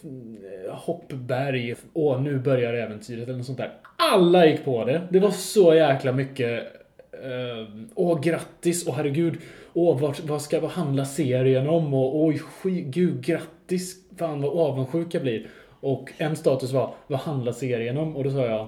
Hoppberg. 0.70 1.76
Åh, 1.94 2.22
nu 2.22 2.40
börjar 2.40 2.74
äventyret 2.74 3.24
eller 3.28 3.38
något 3.38 3.46
sånt 3.46 3.58
där. 3.58 3.72
Alla 3.98 4.46
gick 4.46 4.66
på 4.66 4.86
det. 4.86 5.02
Det 5.10 5.20
var 5.20 5.32
så 5.32 5.76
jäkla 5.76 6.12
mycket 6.12 6.64
eh, 7.12 7.68
Åh, 7.96 8.22
grattis! 8.22 8.88
Åh, 8.88 8.94
herregud! 8.96 9.38
Åh, 9.78 10.00
vad, 10.00 10.20
vad 10.20 10.42
ska 10.42 10.60
vad 10.60 10.72
handla 10.72 11.06
serien 11.06 11.70
om? 11.70 11.94
Och 11.94 12.24
oj, 12.24 12.40
sky, 12.40 12.82
gud, 12.82 13.24
grattis! 13.26 14.10
Fan 14.18 14.42
vad 14.42 14.58
avundsjuk 14.58 15.14
jag 15.14 15.22
blir. 15.22 15.48
Och 15.80 16.12
en 16.18 16.36
status 16.36 16.72
var, 16.72 16.94
vad 17.08 17.20
handlar 17.20 17.52
serien 17.52 17.98
om? 17.98 18.16
Och 18.16 18.24
då 18.24 18.32
sa 18.32 18.46
jag, 18.46 18.68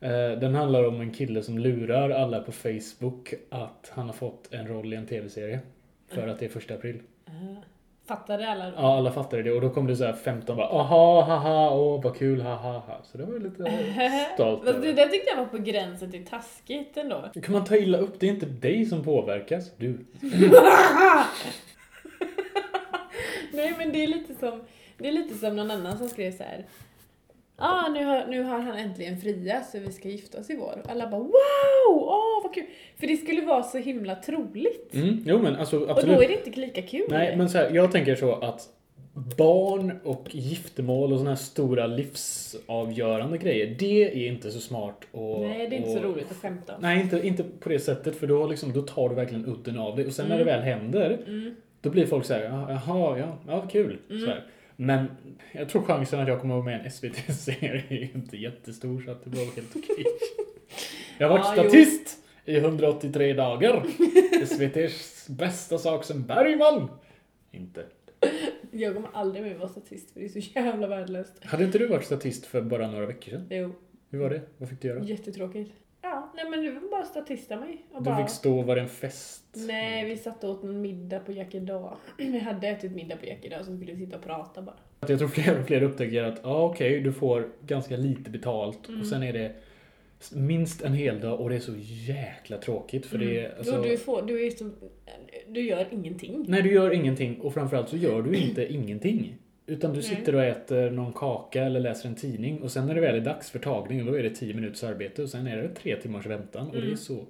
eh, 0.00 0.38
den 0.38 0.54
handlar 0.54 0.88
om 0.88 1.00
en 1.00 1.10
kille 1.10 1.42
som 1.42 1.58
lurar 1.58 2.10
alla 2.10 2.40
på 2.40 2.52
Facebook 2.52 3.34
att 3.50 3.92
han 3.94 4.06
har 4.06 4.12
fått 4.12 4.48
en 4.52 4.68
roll 4.68 4.92
i 4.92 4.96
en 4.96 5.06
tv-serie. 5.06 5.60
För 6.08 6.28
att 6.28 6.38
det 6.38 6.44
är 6.44 6.50
första 6.50 6.74
april. 6.74 7.00
Uh. 7.28 7.58
Fattade 8.08 8.48
alla 8.48 8.64
då? 8.64 8.72
Ja, 8.76 8.96
alla 8.96 9.12
fattade 9.12 9.42
det 9.42 9.52
och 9.52 9.60
då 9.60 9.70
kom 9.70 9.86
det 9.86 9.96
så 9.96 10.04
här 10.04 10.12
15 10.12 10.56
bara 10.56 10.66
aha, 10.66 11.22
haha, 11.22 11.70
åh 11.74 12.02
vad 12.02 12.16
kul, 12.16 12.40
haha, 12.40 12.72
haha. 12.72 13.00
Så 13.02 13.18
det 13.18 13.24
var 13.24 13.32
jag 13.32 13.42
lite 13.42 13.72
stolt 14.34 14.64
Fast 14.64 14.82
det 14.82 14.92
där 14.92 15.06
tyckte 15.06 15.30
jag 15.30 15.36
var 15.36 15.44
på 15.44 15.58
gränsen 15.58 16.10
till 16.10 16.26
taskigt 16.26 16.96
ändå. 16.96 17.30
Kan 17.42 17.52
man 17.52 17.64
ta 17.64 17.76
illa 17.76 17.98
upp? 17.98 18.20
Det 18.20 18.26
är 18.26 18.30
inte 18.30 18.46
dig 18.46 18.86
som 18.86 19.04
påverkas, 19.04 19.70
du. 19.76 19.88
Nej 23.52 23.74
men 23.78 23.92
det 23.92 24.02
är 24.04 24.06
lite 24.06 24.34
som, 24.34 24.60
det 24.98 25.08
är 25.08 25.12
lite 25.12 25.34
som 25.34 25.56
någon 25.56 25.70
annan 25.70 25.98
som 25.98 26.08
skrev 26.08 26.32
så 26.36 26.42
här. 26.42 26.66
Ah, 27.60 27.88
nu, 27.88 28.04
har, 28.04 28.26
nu 28.26 28.42
har 28.42 28.58
han 28.58 28.76
äntligen 28.78 29.16
friat 29.20 29.70
så 29.70 29.78
vi 29.78 29.92
ska 29.92 30.08
gifta 30.08 30.38
oss 30.40 30.50
i 30.50 30.56
vår. 30.56 30.80
Och 30.84 30.90
alla 30.90 31.06
bara 31.10 31.20
wow! 31.20 31.32
Åh 31.88 32.42
vad 32.42 32.54
kul! 32.54 32.64
För 33.00 33.06
det 33.06 33.16
skulle 33.16 33.40
vara 33.42 33.62
så 33.62 33.78
himla 33.78 34.14
troligt. 34.14 34.94
Mm, 34.94 35.22
jo 35.26 35.38
men 35.38 35.56
alltså 35.56 35.78
Och 35.80 35.90
absolut. 35.90 36.16
då 36.16 36.22
är 36.22 36.28
det 36.28 36.46
inte 36.46 36.60
lika 36.60 36.82
kul. 36.82 37.06
Nej, 37.08 37.36
men 37.36 37.48
så 37.50 37.58
här, 37.58 37.70
jag 37.70 37.92
tänker 37.92 38.14
så 38.16 38.32
att 38.34 38.68
barn 39.38 39.92
och 40.04 40.26
giftermål 40.34 41.12
och 41.12 41.18
såna 41.18 41.30
här 41.30 41.36
stora 41.36 41.86
livsavgörande 41.86 43.38
grejer, 43.38 43.76
det 43.78 44.04
är 44.04 44.28
inte 44.32 44.50
så 44.50 44.60
smart 44.60 45.00
och... 45.12 45.40
Nej, 45.40 45.68
det 45.68 45.76
är 45.76 45.78
inte 45.78 45.90
och, 45.90 45.96
så 45.96 46.02
roligt 46.02 46.30
att 46.30 46.36
skämta 46.36 46.74
om. 46.76 46.82
Nej, 46.82 47.00
inte, 47.00 47.26
inte 47.26 47.44
på 47.60 47.68
det 47.68 47.78
sättet 47.78 48.16
för 48.16 48.26
då, 48.26 48.46
liksom, 48.46 48.72
då 48.72 48.82
tar 48.82 49.08
du 49.08 49.14
verkligen 49.14 49.46
udden 49.46 49.78
av 49.78 49.96
det 49.96 50.06
och 50.06 50.12
sen 50.12 50.28
när 50.28 50.38
det 50.38 50.44
väl 50.44 50.60
händer 50.62 51.18
Mm. 51.26 51.54
då 51.80 51.90
blir 51.90 52.06
folk 52.06 52.24
så 52.24 52.34
här, 52.34 52.42
"Ja, 52.42 52.66
jaha, 52.70 53.18
ja, 53.18 53.38
ja 53.48 53.68
kul. 53.72 53.98
Så 54.08 54.26
här. 54.26 54.44
Men 54.80 55.06
jag 55.52 55.68
tror 55.68 55.82
chansen 55.82 56.20
att 56.20 56.28
jag 56.28 56.40
kommer 56.40 56.58
att 56.58 56.64
vara 56.64 56.76
med 56.76 56.80
i 56.82 56.84
en 56.84 56.90
SVT-serie 56.90 57.84
är 57.88 58.16
inte 58.16 58.36
jättestor 58.36 59.00
så 59.00 59.10
att 59.10 59.24
det 59.24 59.30
var 59.30 59.44
helt 59.54 59.76
okej. 59.76 60.04
Jag 61.18 61.28
har 61.28 61.38
varit 61.38 61.56
Ja, 61.56 61.62
jo. 61.64 61.70
statist 61.70 62.18
i 62.44 62.56
183 62.56 63.32
dagar. 63.32 63.86
SVTs 64.42 65.28
bästa 65.28 65.78
sak 65.78 66.04
som 66.04 66.22
Bergman. 66.22 66.88
Inte. 67.50 67.84
Jag 68.70 68.94
kommer 68.94 69.08
aldrig 69.12 69.42
mer 69.44 69.54
vara 69.58 69.68
statist 69.68 70.10
för 70.10 70.20
det 70.20 70.26
är 70.26 70.28
så 70.28 70.38
jävla 70.38 70.86
värdelöst. 70.86 71.44
Hade 71.44 71.64
inte 71.64 71.78
du 71.78 71.86
varit 71.86 72.04
statist 72.04 72.46
för 72.46 72.62
bara 72.62 72.90
några 72.90 73.06
veckor 73.06 73.30
sedan? 73.30 73.46
Jo, 73.50 73.72
Hur 74.10 74.18
var 74.18 74.30
det? 74.30 74.40
Vad 74.58 74.68
fick 74.68 74.80
du 74.82 74.88
göra? 74.88 75.04
jättetråkigt. 75.04 75.72
Nej 76.42 76.50
men 76.50 76.62
du 76.62 76.70
var 76.72 76.90
bara 76.90 77.04
statista 77.04 77.56
mig. 77.56 77.84
Och 77.92 78.02
Du 78.02 78.10
bara... 78.10 78.16
fick 78.16 78.28
stå, 78.34 78.62
var 78.62 78.76
det 78.76 78.82
en 78.82 78.88
fest? 78.88 79.44
Nej, 79.52 80.04
vi 80.04 80.16
satt 80.16 80.44
och 80.44 80.50
åt 80.50 80.64
en 80.64 80.80
middag 80.80 81.20
på 81.20 81.32
Jack 81.32 81.54
idag. 81.54 81.96
Vi 82.18 82.38
hade 82.38 82.68
ätit 82.68 82.92
middag 82.92 83.16
på 83.16 83.26
Jack 83.26 83.38
idag 83.44 83.64
så 83.64 83.76
skulle 83.76 83.92
vi 83.92 84.04
sitta 84.06 84.16
och 84.16 84.24
prata 84.24 84.62
bara. 84.62 84.76
Jag 85.08 85.18
tror 85.18 85.28
fler 85.28 85.60
och 85.60 85.66
fler 85.66 85.82
upptäcker 85.82 86.22
att 86.22 86.40
ja, 86.42 86.62
okej, 86.64 87.00
du 87.00 87.12
får 87.12 87.48
ganska 87.66 87.96
lite 87.96 88.30
betalt 88.30 88.88
Mm. 88.88 89.00
och 89.00 89.06
sen 89.06 89.22
är 89.22 89.32
det 89.32 89.52
minst 90.32 90.82
en 90.82 90.92
hel 90.94 91.20
dag 91.20 91.40
och 91.40 91.50
det 91.50 91.56
är 91.56 91.60
så 91.60 91.74
jäkla 91.78 92.58
tråkigt 92.58 93.06
för 93.06 93.18
det 93.18 93.40
är 93.40 93.58
alltså, 93.58 93.74
Jo, 93.76 93.82
du, 93.82 93.96
får, 93.96 94.22
du, 94.22 94.46
är 94.46 94.50
som, 94.50 94.74
du 95.48 95.60
gör 95.60 95.86
ingenting. 95.90 96.44
Nej, 96.48 96.62
du 96.62 96.72
gör 96.72 96.90
ingenting 96.90 97.40
och 97.40 97.54
framförallt 97.54 97.88
så 97.88 97.96
gör 97.96 98.22
du 98.22 98.34
inte 98.48 98.72
ingenting. 98.72 99.36
Utan 99.68 99.90
du 99.90 99.96
Nej. 99.96 100.02
sitter 100.08 100.34
och 100.34 100.42
äter 100.44 100.90
någon 100.90 101.12
kaka 101.12 101.62
eller 101.64 101.80
läser 101.80 102.08
en 102.08 102.14
tidning 102.14 102.62
och 102.62 102.72
sen 102.72 102.86
när 102.86 102.94
det 102.94 103.00
väl 103.00 103.14
är 103.16 103.20
dags 103.20 103.50
för 103.50 103.58
tagning 103.58 104.06
då 104.06 104.14
är 104.18 104.22
det 104.22 104.30
10 104.30 104.54
minuters 104.54 104.84
arbete 104.84 105.22
och 105.22 105.28
sen 105.28 105.46
är 105.46 105.56
det 105.56 105.68
tre 105.68 105.96
timmars 105.96 106.26
väntan 106.26 106.66
och 106.66 106.72
det 106.72 106.78
är 106.78 106.82
Mm. 106.82 106.96
så... 106.96 107.24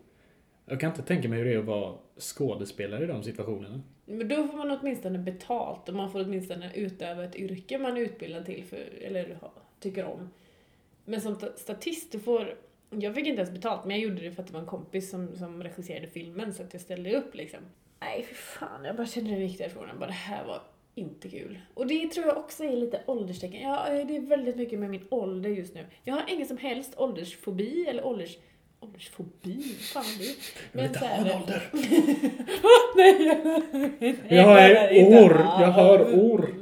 Jag 0.67 0.81
kan 0.81 0.91
inte 0.91 1.03
tänka 1.03 1.29
mig 1.29 1.39
hur 1.39 1.45
det 1.45 1.53
är 1.55 1.59
att 1.59 1.65
vara 1.65 1.95
skådespelare 2.19 3.05
i 3.05 3.07
de 3.07 3.23
situationerna. 3.23 3.81
Men 4.07 4.29
då 4.29 4.37
får 4.47 4.57
man 4.59 4.71
åtminstone 4.81 5.19
betalt 5.19 5.89
och 5.89 5.95
man 5.95 6.11
får 6.13 6.21
åtminstone 6.21 6.71
utöva 6.75 7.25
ett 7.25 7.37
yrke 7.37 7.79
man 7.79 7.97
är 7.97 8.01
utbildad 8.01 8.47
till 8.47 8.65
för, 8.65 8.79
eller 9.03 9.37
tycker 9.81 10.05
om. 10.05 10.31
Men 11.05 11.21
som 11.21 11.37
ta- 11.39 11.53
statist, 11.57 12.13
du 12.13 12.19
får 12.21 12.55
Jag 12.91 13.15
fick 13.15 13.27
inte 13.27 13.41
ens 13.43 13.55
betalt, 13.55 13.85
men 13.85 13.97
jag 14.01 14.05
gjorde 14.09 14.23
det 14.23 14.33
för 14.33 14.43
att 14.43 14.47
det 14.49 14.53
var 14.55 14.61
en 14.61 14.67
kompis 14.67 15.11
som, 15.11 15.37
som 15.37 15.63
regisserade 15.63 16.07
filmen 16.07 16.55
så 16.55 16.63
att 16.63 16.73
jag 16.73 16.83
ställde 16.83 17.17
upp 17.17 17.35
liksom. 17.35 17.61
Nej, 18.01 18.23
för 18.23 18.35
fan. 18.35 18.85
Jag 18.85 18.97
bara 18.97 19.07
kände 19.07 19.31
det 19.31 19.37
gick 19.43 19.59
därifrån. 19.59 19.85
Bara, 19.99 20.07
det 20.07 20.13
här 20.13 20.45
var 20.47 20.61
inte 20.99 21.29
kul. 21.29 21.59
Och 21.75 21.87
det 21.87 22.09
tror 22.09 22.27
jag 22.27 22.37
också 22.37 22.65
är 22.65 22.77
lite 22.77 23.01
ålderstecken. 23.07 23.61
Ja, 23.63 23.87
det 24.09 24.17
är 24.17 24.21
väldigt 24.21 24.57
mycket 24.57 24.79
med 24.79 24.91
min 24.91 25.07
ålder 25.11 25.51
just 25.51 25.75
nu. 25.75 25.87
Jag 26.05 26.15
har 26.15 26.23
ingen 26.29 26.47
som 26.47 26.57
helst 26.59 26.95
åldersfobi 26.97 27.87
eller 27.89 28.07
ålders... 28.07 28.39
Åldersfobi? 28.81 29.63
Fan 29.63 30.05
det 30.19 30.25
är 30.25 30.35
Jag 30.73 30.83
vill 30.83 30.85
inte 30.85 30.99
ha 30.99 31.09
en 31.09 31.41
ålder. 31.41 31.71
Nej, 32.97 33.43
nej, 34.01 34.17
Jag 34.29 34.45
har 34.45 35.25
år, 35.25 35.39
jag 35.61 35.73
har 35.73 36.15
år. 36.33 36.55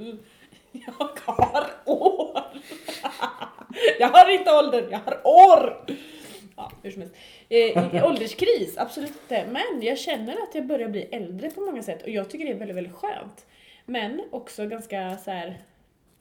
Jag 0.73 0.93
har 1.33 1.67
år. 1.85 2.43
Jag 3.99 4.09
har 4.09 4.31
inte 4.31 4.53
ålder, 4.53 4.89
jag 4.91 4.99
har 4.99 5.21
år. 5.27 5.85
Ja, 6.57 6.73
hur 6.83 6.91
som 6.91 7.03
helst. 7.03 7.17
Eh, 7.49 8.05
ålderskris, 8.05 8.79
absolut 8.79 9.11
inte. 9.11 9.45
Men 9.51 9.83
jag 9.83 9.99
känner 9.99 10.33
att 10.33 10.55
jag 10.55 10.67
börjar 10.67 10.89
bli 10.89 11.03
äldre 11.03 11.51
på 11.51 11.61
många 11.61 11.83
sätt 11.83 12.03
och 12.03 12.09
jag 12.09 12.31
tycker 12.31 12.45
det 12.45 12.53
är 12.53 12.59
väldigt, 12.59 12.77
väldigt 12.77 12.95
skönt. 12.95 13.47
Men 13.87 14.23
också 14.31 14.67
ganska 14.67 15.17
så 15.17 15.31
här. 15.31 15.63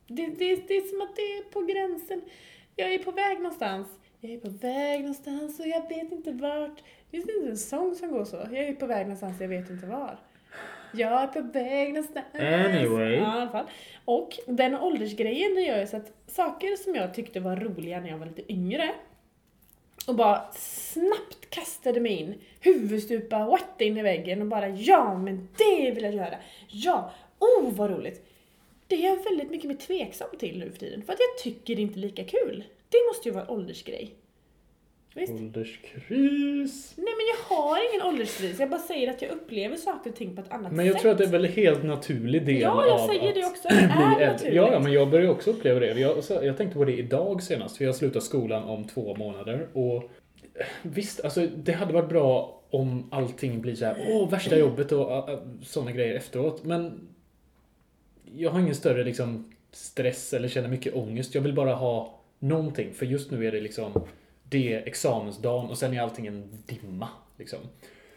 Det, 0.07 0.25
det, 0.25 0.67
det 0.67 0.77
är 0.77 0.81
som 0.81 1.01
att 1.01 1.15
det 1.15 1.21
är 1.21 1.43
på 1.43 1.61
gränsen. 1.61 2.21
Jag 2.75 2.93
är 2.93 2.99
på 2.99 3.11
väg 3.11 3.37
någonstans. 3.37 3.87
Jag 4.19 4.31
är 4.31 4.37
på 4.37 4.49
väg 4.49 4.99
någonstans 4.99 5.59
och 5.59 5.67
jag 5.67 5.89
vet 5.89 6.11
inte 6.11 6.31
vart. 6.31 6.83
Finns 7.11 7.25
det 7.25 7.33
inte 7.33 7.49
en 7.49 7.57
sång 7.57 7.95
som 7.95 8.11
går 8.11 8.25
så? 8.25 8.35
Jag 8.35 8.57
är 8.67 8.73
på 8.73 8.85
väg 8.85 9.05
någonstans, 9.05 9.41
jag 9.41 9.47
vet 9.47 9.69
inte 9.69 9.85
var. 9.85 10.19
Jag 10.93 11.23
är 11.23 11.27
på 11.27 11.41
väg 11.41 11.93
någonstans. 11.93 12.25
Anyway. 12.33 13.15
Ja. 13.15 13.65
Och 14.05 14.39
den 14.47 14.75
åldersgrejen 14.75 15.55
det 15.55 15.61
gör 15.61 15.79
ju 15.79 15.87
så 15.87 15.97
att 15.97 16.11
saker 16.27 16.75
som 16.75 16.95
jag 16.95 17.13
tyckte 17.13 17.39
var 17.39 17.55
roliga 17.55 17.99
när 17.99 18.09
jag 18.09 18.17
var 18.17 18.25
lite 18.25 18.51
yngre 18.51 18.91
och 20.07 20.15
bara 20.15 20.51
snabbt 20.53 21.49
kastade 21.49 21.99
mig 21.99 22.11
in, 22.11 22.35
huvudstupa, 22.59 23.45
what 23.45 23.81
in 23.81 23.97
i 23.97 24.01
väggen 24.01 24.41
och 24.41 24.47
bara 24.47 24.67
ja 24.67 25.17
men 25.17 25.49
det 25.57 25.91
vill 25.91 26.03
jag 26.03 26.13
göra. 26.13 26.35
Ja, 26.67 27.11
oh 27.39 27.73
vad 27.73 27.89
roligt. 27.89 28.25
Det 28.87 28.95
är 28.95 29.09
jag 29.09 29.23
väldigt 29.23 29.49
mycket 29.49 29.67
mer 29.67 29.75
tveksam 29.75 30.27
till 30.39 30.59
nu 30.59 30.71
för 30.71 30.79
tiden 30.79 31.01
för 31.01 31.13
att 31.13 31.19
jag 31.19 31.43
tycker 31.43 31.75
det 31.75 31.81
inte 31.81 31.99
är 31.99 32.01
lika 32.01 32.23
kul. 32.23 32.63
Det 32.89 32.97
måste 33.09 33.29
ju 33.29 33.33
vara 33.33 33.43
en 33.43 33.49
åldersgrej. 33.49 34.15
Visst? 35.15 35.33
Ålderskris. 35.33 36.93
Nej 36.97 37.13
men 37.17 37.25
jag 37.33 37.55
har 37.55 37.93
ingen 37.93 38.07
ålderskris, 38.07 38.59
jag 38.59 38.69
bara 38.69 38.81
säger 38.81 39.11
att 39.11 39.21
jag 39.21 39.31
upplever 39.31 39.77
saker 39.77 40.09
och 40.09 40.15
ting 40.15 40.35
på 40.35 40.41
ett 40.41 40.51
annat 40.51 40.65
sätt. 40.65 40.75
Men 40.75 40.85
jag 40.85 40.99
tror 40.99 41.11
att 41.11 41.17
det 41.17 41.23
är 41.23 41.31
väl 41.31 41.45
en 41.45 41.51
helt 41.51 41.83
naturlig 41.83 42.45
del 42.45 42.61
Ja, 42.61 42.85
jag 42.87 42.99
av 42.99 43.07
säger 43.07 43.29
att 43.29 43.35
det 43.35 43.45
också. 43.45 43.67
Det 43.67 43.75
är 43.75 44.31
naturligt. 44.31 44.55
Ja, 44.55 44.71
ja, 44.71 44.79
men 44.79 44.91
jag 44.93 45.09
börjar 45.09 45.31
också 45.31 45.49
uppleva 45.49 45.79
det. 45.79 45.99
Jag, 45.99 46.17
jag 46.29 46.57
tänkte 46.57 46.77
på 46.77 46.85
det 46.85 46.97
idag 46.97 47.43
senast, 47.43 47.77
för 47.77 47.85
jag 47.85 47.95
slutar 47.95 48.19
skolan 48.19 48.63
om 48.63 48.83
två 48.83 49.15
månader. 49.15 49.67
Och 49.73 49.95
eh, 49.95 50.65
visst, 50.81 51.25
alltså 51.25 51.47
det 51.55 51.71
hade 51.71 51.93
varit 51.93 52.09
bra 52.09 52.61
om 52.69 53.09
allting 53.11 53.61
blir 53.61 53.75
så 53.75 53.85
här, 53.85 54.05
åh, 54.09 54.29
värsta 54.29 54.57
jobbet 54.57 54.91
och 54.91 55.29
uh, 55.29 55.39
sådana 55.63 55.91
grejer 55.91 56.15
efteråt. 56.15 56.63
Men 56.63 57.07
jag 58.35 58.51
har 58.51 58.59
ingen 58.59 58.75
större 58.75 59.03
liksom 59.03 59.51
stress 59.71 60.33
eller 60.33 60.47
känner 60.47 60.69
mycket 60.69 60.95
ångest. 60.95 61.35
Jag 61.35 61.41
vill 61.41 61.53
bara 61.53 61.73
ha 61.73 62.19
någonting, 62.39 62.93
för 62.93 63.05
just 63.05 63.31
nu 63.31 63.47
är 63.47 63.51
det 63.51 63.61
liksom 63.61 64.05
det 64.49 64.73
är 64.73 64.87
examensdagen 64.87 65.69
och 65.69 65.77
sen 65.77 65.93
är 65.93 66.01
allting 66.01 66.27
en 66.27 66.63
dimma. 66.65 67.07
Liksom. 67.37 67.59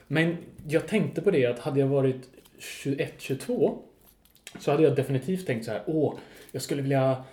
Men 0.06 0.36
jag 0.68 0.88
tänkte 0.88 1.22
på 1.22 1.30
det 1.30 1.46
att 1.46 1.58
hade 1.58 1.80
jag 1.80 1.86
varit 1.86 2.28
21-22 2.58 3.78
så 4.58 4.70
hade 4.70 4.82
jag 4.82 4.96
definitivt 4.96 5.46
tänkt 5.46 5.64
så 5.64 5.70
här, 5.70 5.82
åh, 5.86 6.14
jag 6.52 6.62
skulle 6.62 6.82
vilja 6.82 7.24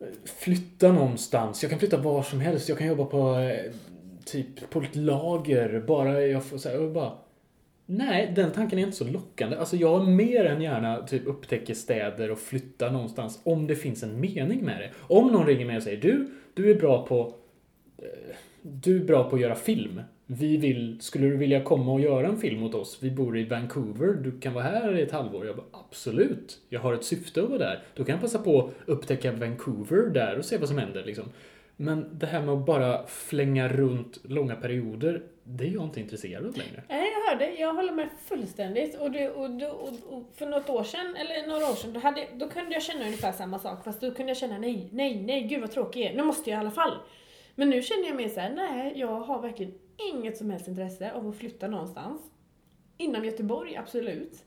eh, 0.00 0.06
flytta 0.24 0.92
någonstans. 0.92 1.62
Jag 1.62 1.70
kan 1.70 1.78
flytta 1.78 1.96
var 1.96 2.22
som 2.22 2.40
helst. 2.40 2.68
Jag 2.68 2.78
kan 2.78 2.86
jobba 2.86 3.04
på 3.04 3.38
eh, 3.38 3.72
typ 4.24 4.70
på 4.70 4.80
ett 4.80 4.96
lager. 4.96 5.84
Bara 5.86 6.26
jag 6.26 6.44
får 6.44 6.58
så 6.58 6.68
här, 6.68 6.88
bara 6.88 7.12
Nej, 7.86 8.32
den 8.36 8.50
tanken 8.52 8.78
är 8.78 8.82
inte 8.82 8.96
så 8.96 9.04
lockande. 9.04 9.56
Alltså 9.56 9.76
jag 9.76 10.08
mer 10.08 10.44
än 10.44 10.62
gärna 10.62 11.06
typ 11.06 11.26
upptäcker 11.26 11.74
städer 11.74 12.30
och 12.30 12.38
flyttar 12.38 12.90
någonstans 12.90 13.40
om 13.42 13.66
det 13.66 13.76
finns 13.76 14.02
en 14.02 14.20
mening 14.20 14.64
med 14.64 14.80
det. 14.80 14.90
Om 14.98 15.32
någon 15.32 15.46
ringer 15.46 15.66
mig 15.66 15.76
och 15.76 15.82
säger 15.82 16.00
du, 16.00 16.28
du 16.54 16.70
är 16.70 16.74
bra 16.74 17.06
på 17.06 17.34
eh, 17.98 18.36
du 18.62 18.96
är 18.96 19.04
bra 19.04 19.30
på 19.30 19.36
att 19.36 19.42
göra 19.42 19.54
film. 19.54 20.00
Vi 20.26 20.56
vill, 20.56 21.00
skulle 21.00 21.26
du 21.26 21.36
vilja 21.36 21.62
komma 21.62 21.92
och 21.92 22.00
göra 22.00 22.26
en 22.26 22.38
film 22.38 22.62
åt 22.62 22.74
oss? 22.74 22.98
Vi 23.00 23.10
bor 23.10 23.38
i 23.38 23.44
Vancouver, 23.44 24.12
du 24.12 24.40
kan 24.40 24.54
vara 24.54 24.64
här 24.64 24.98
i 24.98 25.02
ett 25.02 25.12
halvår. 25.12 25.46
Jag 25.46 25.56
bara, 25.56 25.66
absolut. 25.72 26.58
Jag 26.68 26.80
har 26.80 26.94
ett 26.94 27.04
syfte 27.04 27.42
att 27.42 27.48
vara 27.48 27.58
där. 27.58 27.82
Då 27.94 28.04
kan 28.04 28.12
jag 28.12 28.20
passa 28.20 28.38
på 28.38 28.60
att 28.60 28.72
upptäcka 28.86 29.32
Vancouver 29.32 30.10
där 30.10 30.38
och 30.38 30.44
se 30.44 30.58
vad 30.58 30.68
som 30.68 30.78
händer 30.78 31.04
liksom. 31.04 31.24
Men 31.76 32.18
det 32.18 32.26
här 32.26 32.42
med 32.42 32.54
att 32.54 32.66
bara 32.66 33.06
flänga 33.06 33.68
runt 33.68 34.18
långa 34.24 34.56
perioder, 34.56 35.22
det 35.44 35.64
är 35.64 35.68
jag 35.68 35.84
inte 35.84 36.00
intresserad 36.00 36.46
av 36.46 36.56
längre. 36.56 36.82
Nej, 36.88 37.12
jag 37.12 37.30
hörde. 37.30 37.54
Jag 37.60 37.74
håller 37.74 37.92
med 37.92 38.08
fullständigt. 38.24 38.98
Och, 38.98 39.10
du, 39.10 39.28
och, 39.28 39.50
du, 39.50 39.66
och, 39.66 39.88
och 40.08 40.22
för 40.34 40.46
något 40.46 40.68
år 40.70 40.84
sedan, 40.84 41.16
eller 41.16 41.48
några 41.48 41.70
år 41.70 41.74
sedan, 41.74 41.92
då, 41.92 42.00
hade, 42.00 42.26
då 42.34 42.48
kunde 42.48 42.72
jag 42.72 42.82
känna 42.82 43.04
ungefär 43.04 43.32
samma 43.32 43.58
sak. 43.58 43.84
Fast 43.84 44.00
då 44.00 44.14
kunde 44.14 44.30
jag 44.30 44.36
känna 44.36 44.58
nej, 44.58 44.88
nej, 44.92 45.22
nej, 45.22 45.42
gud 45.42 45.60
vad 45.60 45.70
tråkig 45.70 46.00
jag 46.00 46.12
är. 46.12 46.16
Nu 46.16 46.22
måste 46.22 46.50
jag 46.50 46.56
i 46.56 46.60
alla 46.60 46.70
fall. 46.70 46.98
Men 47.54 47.70
nu 47.70 47.82
känner 47.82 48.06
jag 48.06 48.16
mer 48.16 48.28
såhär, 48.28 48.54
nej, 48.54 48.92
jag 48.96 49.20
har 49.20 49.42
verkligen 49.42 49.74
inget 50.12 50.36
som 50.36 50.50
helst 50.50 50.68
intresse 50.68 51.12
av 51.12 51.28
att 51.28 51.36
flytta 51.36 51.68
någonstans. 51.68 52.22
Inom 52.96 53.24
Göteborg, 53.24 53.76
absolut. 53.76 54.44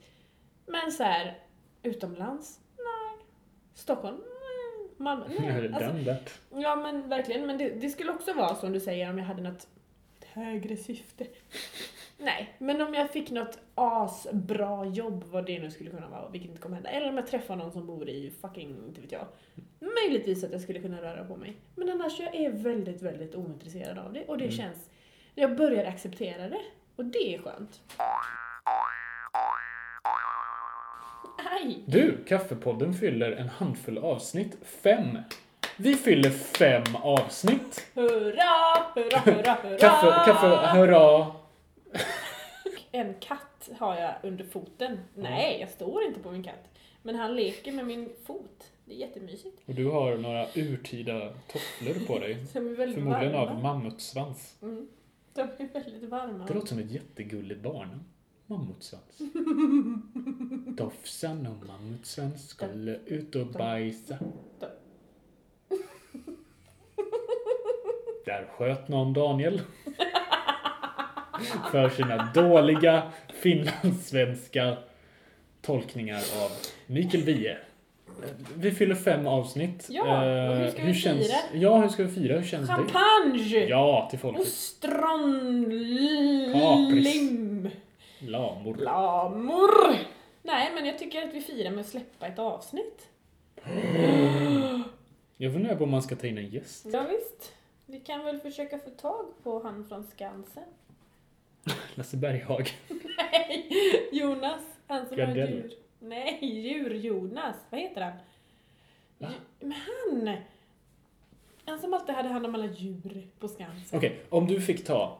Men 0.65 0.91
så 0.91 1.03
här 1.03 1.37
utomlands? 1.83 2.59
Nej. 2.77 3.25
Stockholm? 3.73 4.17
Malmö? 4.99 5.25
Nej. 5.39 5.73
Alltså. 5.73 6.15
Ja 6.49 6.75
men 6.75 7.09
verkligen, 7.09 7.45
men 7.47 7.57
det, 7.57 7.69
det 7.69 7.89
skulle 7.89 8.11
också 8.11 8.33
vara 8.33 8.55
som 8.55 8.71
du 8.73 8.79
säger 8.79 9.09
om 9.09 9.17
jag 9.17 9.25
hade 9.25 9.41
något 9.41 9.67
högre 10.25 10.77
syfte. 10.77 11.25
Nej, 12.17 12.53
men 12.57 12.81
om 12.81 12.93
jag 12.93 13.11
fick 13.11 13.31
något 13.31 13.57
asbra 13.75 14.85
jobb, 14.85 15.23
vad 15.31 15.45
det 15.45 15.59
nu 15.59 15.71
skulle 15.71 15.89
kunna 15.89 16.09
vara, 16.09 16.29
vilket 16.29 16.49
inte 16.49 16.61
kommer 16.61 16.75
hända. 16.75 16.89
Eller 16.89 17.09
om 17.09 17.15
jag 17.17 17.27
träffar 17.27 17.55
någon 17.55 17.71
som 17.71 17.85
bor 17.87 18.09
i 18.09 18.31
fucking, 18.41 18.69
inte 18.87 19.01
vet 19.01 19.11
jag. 19.11 19.25
Möjligtvis 19.79 20.43
att 20.43 20.51
jag 20.51 20.61
skulle 20.61 20.79
kunna 20.79 21.01
röra 21.01 21.23
på 21.25 21.35
mig. 21.35 21.55
Men 21.75 21.89
annars, 21.89 22.19
jag 22.19 22.35
är 22.35 22.49
väldigt, 22.51 23.01
väldigt 23.01 23.35
ointresserad 23.35 23.97
av 23.97 24.13
det. 24.13 24.25
Och 24.25 24.37
det 24.37 24.43
Mm. 24.43 24.57
känns, 24.57 24.89
jag 25.35 25.55
börjar 25.57 25.85
acceptera 25.85 26.49
det. 26.49 26.61
Och 26.95 27.05
det 27.05 27.35
är 27.35 27.39
skönt. 27.41 27.81
Aj! 31.51 31.79
Du, 31.85 32.17
Kaffepodden 32.27 32.93
fyller 32.93 33.31
en 33.31 33.49
handfull 33.49 33.97
avsnitt. 33.97 34.57
Fem. 34.61 35.17
Vi 35.77 35.95
fyller 35.95 36.29
fem 36.29 36.95
avsnitt. 36.95 37.87
Hurra, 37.93 38.43
hurra, 38.95 39.19
hurra, 39.19 39.57
hurra! 39.63 39.77
Kaffe, 39.77 40.31
kaffe, 40.31 40.77
hurra. 40.77 41.27
En 42.91 43.13
katt 43.19 43.69
har 43.79 43.95
jag 43.95 44.13
under 44.23 44.43
foten. 44.45 44.99
Nej, 45.15 45.57
jag 45.59 45.69
står 45.69 46.03
inte 46.03 46.19
på 46.19 46.31
min 46.31 46.43
katt. 46.43 46.69
Men 47.03 47.15
han 47.15 47.35
leker 47.35 47.71
med 47.71 47.85
min 47.87 48.09
fot. 48.25 48.71
Det 48.85 48.93
är 48.93 48.97
jättemysigt. 48.97 49.61
Och 49.65 49.73
du 49.75 49.85
har 49.89 50.17
några 50.17 50.45
urtida 50.55 51.33
tofflor 51.51 52.07
på 52.07 52.19
dig. 52.19 52.37
De 52.53 52.59
är 52.67 52.75
väldigt 52.75 52.95
Förmodligen 52.95 53.33
varma. 53.33 53.51
av 53.51 53.61
mammutsvans. 53.61 54.55
Mm. 54.61 54.87
De 55.33 55.41
är 55.41 55.73
väldigt 55.73 56.09
varma. 56.09 56.45
Det 56.45 56.53
låter 56.53 56.67
som 56.67 56.79
ett 56.79 56.91
jättegulligt 56.91 57.61
barn. 57.61 58.03
Mammutsvans. 58.49 59.17
Dofsan 60.77 61.47
och 61.47 61.67
mammutsvans 61.67 62.49
skulle 62.49 62.99
ut 63.05 63.35
och 63.35 63.47
bajsa. 63.47 64.17
Där 68.25 68.45
sköt 68.57 68.87
någon 68.87 69.13
Daniel. 69.13 69.61
För 71.71 71.89
sina 71.89 72.31
dåliga 72.33 73.03
finlandssvenska 73.41 74.77
tolkningar 75.61 76.17
av 76.43 76.51
Mikael 76.87 77.23
Wiehe. 77.23 77.57
Vi 78.55 78.71
fyller 78.71 78.95
fem 78.95 79.27
avsnitt. 79.27 79.87
Ja, 79.89 80.03
och 80.49 80.55
hur 80.55 80.65
Eh, 80.65 80.71
ska 80.71 80.83
vi 80.83 80.93
känns, 80.93 81.27
fira? 81.27 81.37
Ja, 81.53 81.81
hur 81.81 81.89
ska 81.89 82.03
vi 82.03 82.09
fira? 82.09 82.37
Hur 82.39 82.45
känns 82.47 82.67
det? 82.69 82.75
Champagne! 82.75 83.65
Ja, 83.69 84.07
till 84.09 84.19
folket. 84.19 84.41
Ostronlim! 84.41 86.51
Lamor. 88.19 88.75
Lamor! 88.75 89.97
Nej, 90.43 90.71
men 90.75 90.85
jag 90.85 90.99
tycker 90.99 91.27
att 91.27 91.33
vi 91.33 91.41
firar 91.41 91.71
med 91.71 91.79
att 91.79 91.87
släppa 91.87 92.27
ett 92.27 92.39
avsnitt. 92.39 93.09
Jag 95.41 95.53
funderar 95.53 95.75
på 95.75 95.83
om 95.83 95.91
man 95.91 96.01
ska 96.01 96.15
ta 96.15 96.27
in 96.27 96.37
en 96.37 96.49
gäst. 96.49 96.85
Ja, 96.93 97.05
visst. 97.09 97.53
Vi 97.85 97.99
kan 97.99 98.25
väl 98.25 98.39
försöka 98.39 98.79
få 98.79 98.89
tag 98.89 99.25
på 99.43 99.59
han 99.63 99.85
från 99.85 100.03
Skansen. 100.07 100.63
Lasse 101.95 102.17
Berghag. 102.17 102.69
Nej, 103.17 103.69
Jonas. 104.11 104.61
Han 104.87 105.05
som 105.07 105.19
har 105.19 105.27
Gardell. 105.27 105.49
djur. 105.53 105.73
Nej, 105.99 106.39
djur-Jonas. 106.41 107.55
Vad 107.69 107.81
heter 107.81 108.01
han? 108.01 108.13
Va? 109.17 109.27
Men 109.59 109.71
han! 109.71 110.37
Han 111.65 111.79
som 111.79 111.93
alltid 111.93 112.15
hade 112.15 112.29
hand 112.29 112.45
om 112.45 112.55
alla 112.55 112.65
djur 112.65 113.27
på 113.39 113.47
Skansen. 113.47 113.97
Okej, 113.97 114.21
om 114.29 114.47
du 114.47 114.61
fick 114.61 114.85
ta 114.85 115.17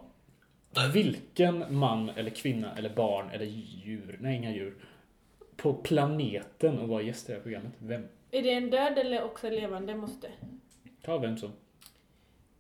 vilken 0.94 1.78
man 1.78 2.10
eller 2.10 2.30
kvinna 2.30 2.76
eller 2.78 2.90
barn 2.96 3.30
eller 3.30 3.46
djur, 3.46 4.18
nej 4.22 4.36
inga 4.36 4.52
djur, 4.54 4.74
på 5.56 5.74
planeten 5.74 6.80
och 6.80 6.88
vara 6.88 7.02
gäst 7.02 7.30
i 7.30 7.32
det 7.32 7.38
här 7.38 7.44
programmet. 7.44 7.72
Vem? 7.80 8.04
Är 8.32 8.42
det 8.42 8.52
en 8.54 8.70
död 8.70 8.98
eller 8.98 9.24
också 9.24 9.50
levande 9.50 9.96
måste? 9.96 10.28
Ta 11.06 11.18
vem 11.18 11.38
som. 11.38 11.52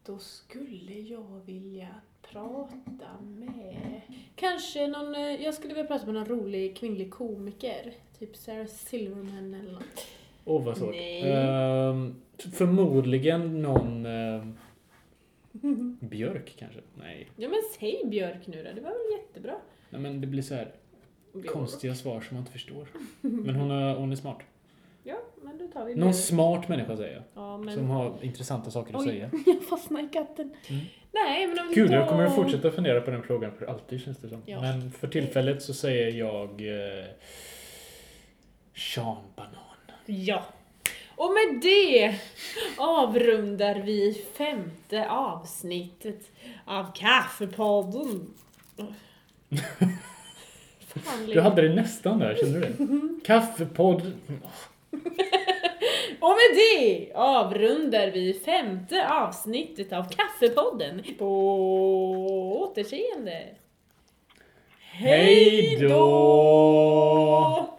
Då 0.06 0.18
skulle 0.20 0.94
jag 0.94 1.42
vilja 1.46 1.88
prata 2.32 3.22
med... 3.22 4.02
Kanske 4.36 4.88
någon... 4.88 5.16
eh, 5.16 5.22
Jag 5.44 5.54
skulle 5.54 5.74
vilja 5.74 5.88
prata 5.88 6.06
med 6.06 6.16
någon 6.16 6.26
rolig 6.26 6.78
kvinnlig 6.78 7.12
komiker. 7.12 7.94
Typ 8.20 8.36
Sarah 8.36 8.66
Silverman 8.68 9.54
eller 9.54 9.72
något. 9.72 10.08
Åh, 10.46 10.64
vad 10.66 10.78
svårt. 10.78 10.92
Nej. 10.92 11.32
Ehm, 11.32 12.16
förmodligen 12.54 13.62
någon... 13.62 14.06
ehm, 14.06 14.58
Björk 16.02 16.56
kanske? 16.60 16.80
Nej. 16.98 17.28
Ja 17.36 17.50
men 17.50 17.60
säg 17.80 18.02
Björk 18.06 18.48
nu 18.48 18.64
då, 18.64 18.70
det 18.76 18.82
var 18.82 18.90
väl 18.90 19.20
jättebra. 19.20 19.56
Nej 19.90 20.02
men 20.02 20.22
det 20.22 20.28
blir 20.28 20.42
så 20.42 20.56
här 20.56 20.72
Björk. 21.34 21.48
konstiga 21.48 21.96
svar 21.96 22.22
som 22.22 22.36
man 22.36 22.42
inte 22.42 22.52
förstår. 22.52 22.88
Men 23.22 23.56
hon 23.56 23.72
är, 23.72 23.96
hon 23.96 24.12
är 24.12 24.16
smart. 24.16 24.38
Ja, 25.04 25.16
men 25.44 25.58
då 25.58 25.68
tar 25.68 25.86
vi 25.86 25.96
Någon 25.96 26.02
Björk. 26.12 26.16
smart 26.16 26.68
människa 26.70 26.98
säger 26.98 27.14
jag. 27.14 27.24
Ja, 27.34 27.58
men... 27.58 27.76
Som 27.76 27.90
har 27.90 28.18
intressanta 28.22 28.72
saker 28.72 28.94
att 28.94 29.02
Oj. 29.02 29.08
säga. 29.08 29.32
Jag 29.46 29.64
fastnade 29.64 30.06
i 30.06 30.10
katten. 30.10 30.54
Mm. 30.70 30.82
Nej, 31.12 31.48
men 31.48 31.60
om 31.60 31.68
vi 31.68 31.76
Gud, 31.76 31.88
tar... 31.90 31.96
jag 31.96 32.10
kommer 32.10 32.26
att 32.26 32.36
fortsätta 32.36 32.72
fundera 32.72 33.02
på 33.02 33.12
den 33.12 33.24
frågan 33.24 33.52
för 33.52 33.66
alltid 33.66 34.02
känns 34.02 34.18
det 34.18 34.30
som. 34.30 34.42
Ja. 34.46 34.62
Men 34.62 34.92
för 34.92 35.08
tillfället 35.08 35.62
så 35.62 35.74
säger 35.74 36.12
jag... 36.12 36.50
Eh, 36.50 37.06
Sean 38.76 39.24
Banan. 39.36 39.54
Ja. 40.06 40.44
Och 41.20 41.32
med 41.34 41.62
det 41.62 42.16
avrundar 42.78 43.76
vi 43.76 44.26
femte 44.34 45.10
avsnittet 45.10 46.32
av 46.66 46.92
Kaffepodden. 46.96 48.34
Du 51.28 51.42
hade 51.42 51.62
det 51.62 51.76
nästan 51.76 52.20
där, 52.20 52.36
kände 52.36 52.60
du 52.60 52.66
det? 52.66 52.76
Kaffepodd. 53.26 54.02
Och 56.20 56.30
med 56.30 56.56
det 56.56 57.12
avrundar 57.16 58.12
vi 58.12 58.34
femte 58.46 59.10
avsnittet 59.10 59.94
av 59.94 60.06
Kaffepodden. 60.10 61.04
På 61.18 61.28
återseende. 62.62 63.48
Hej 64.80 65.78
då! 65.90 67.79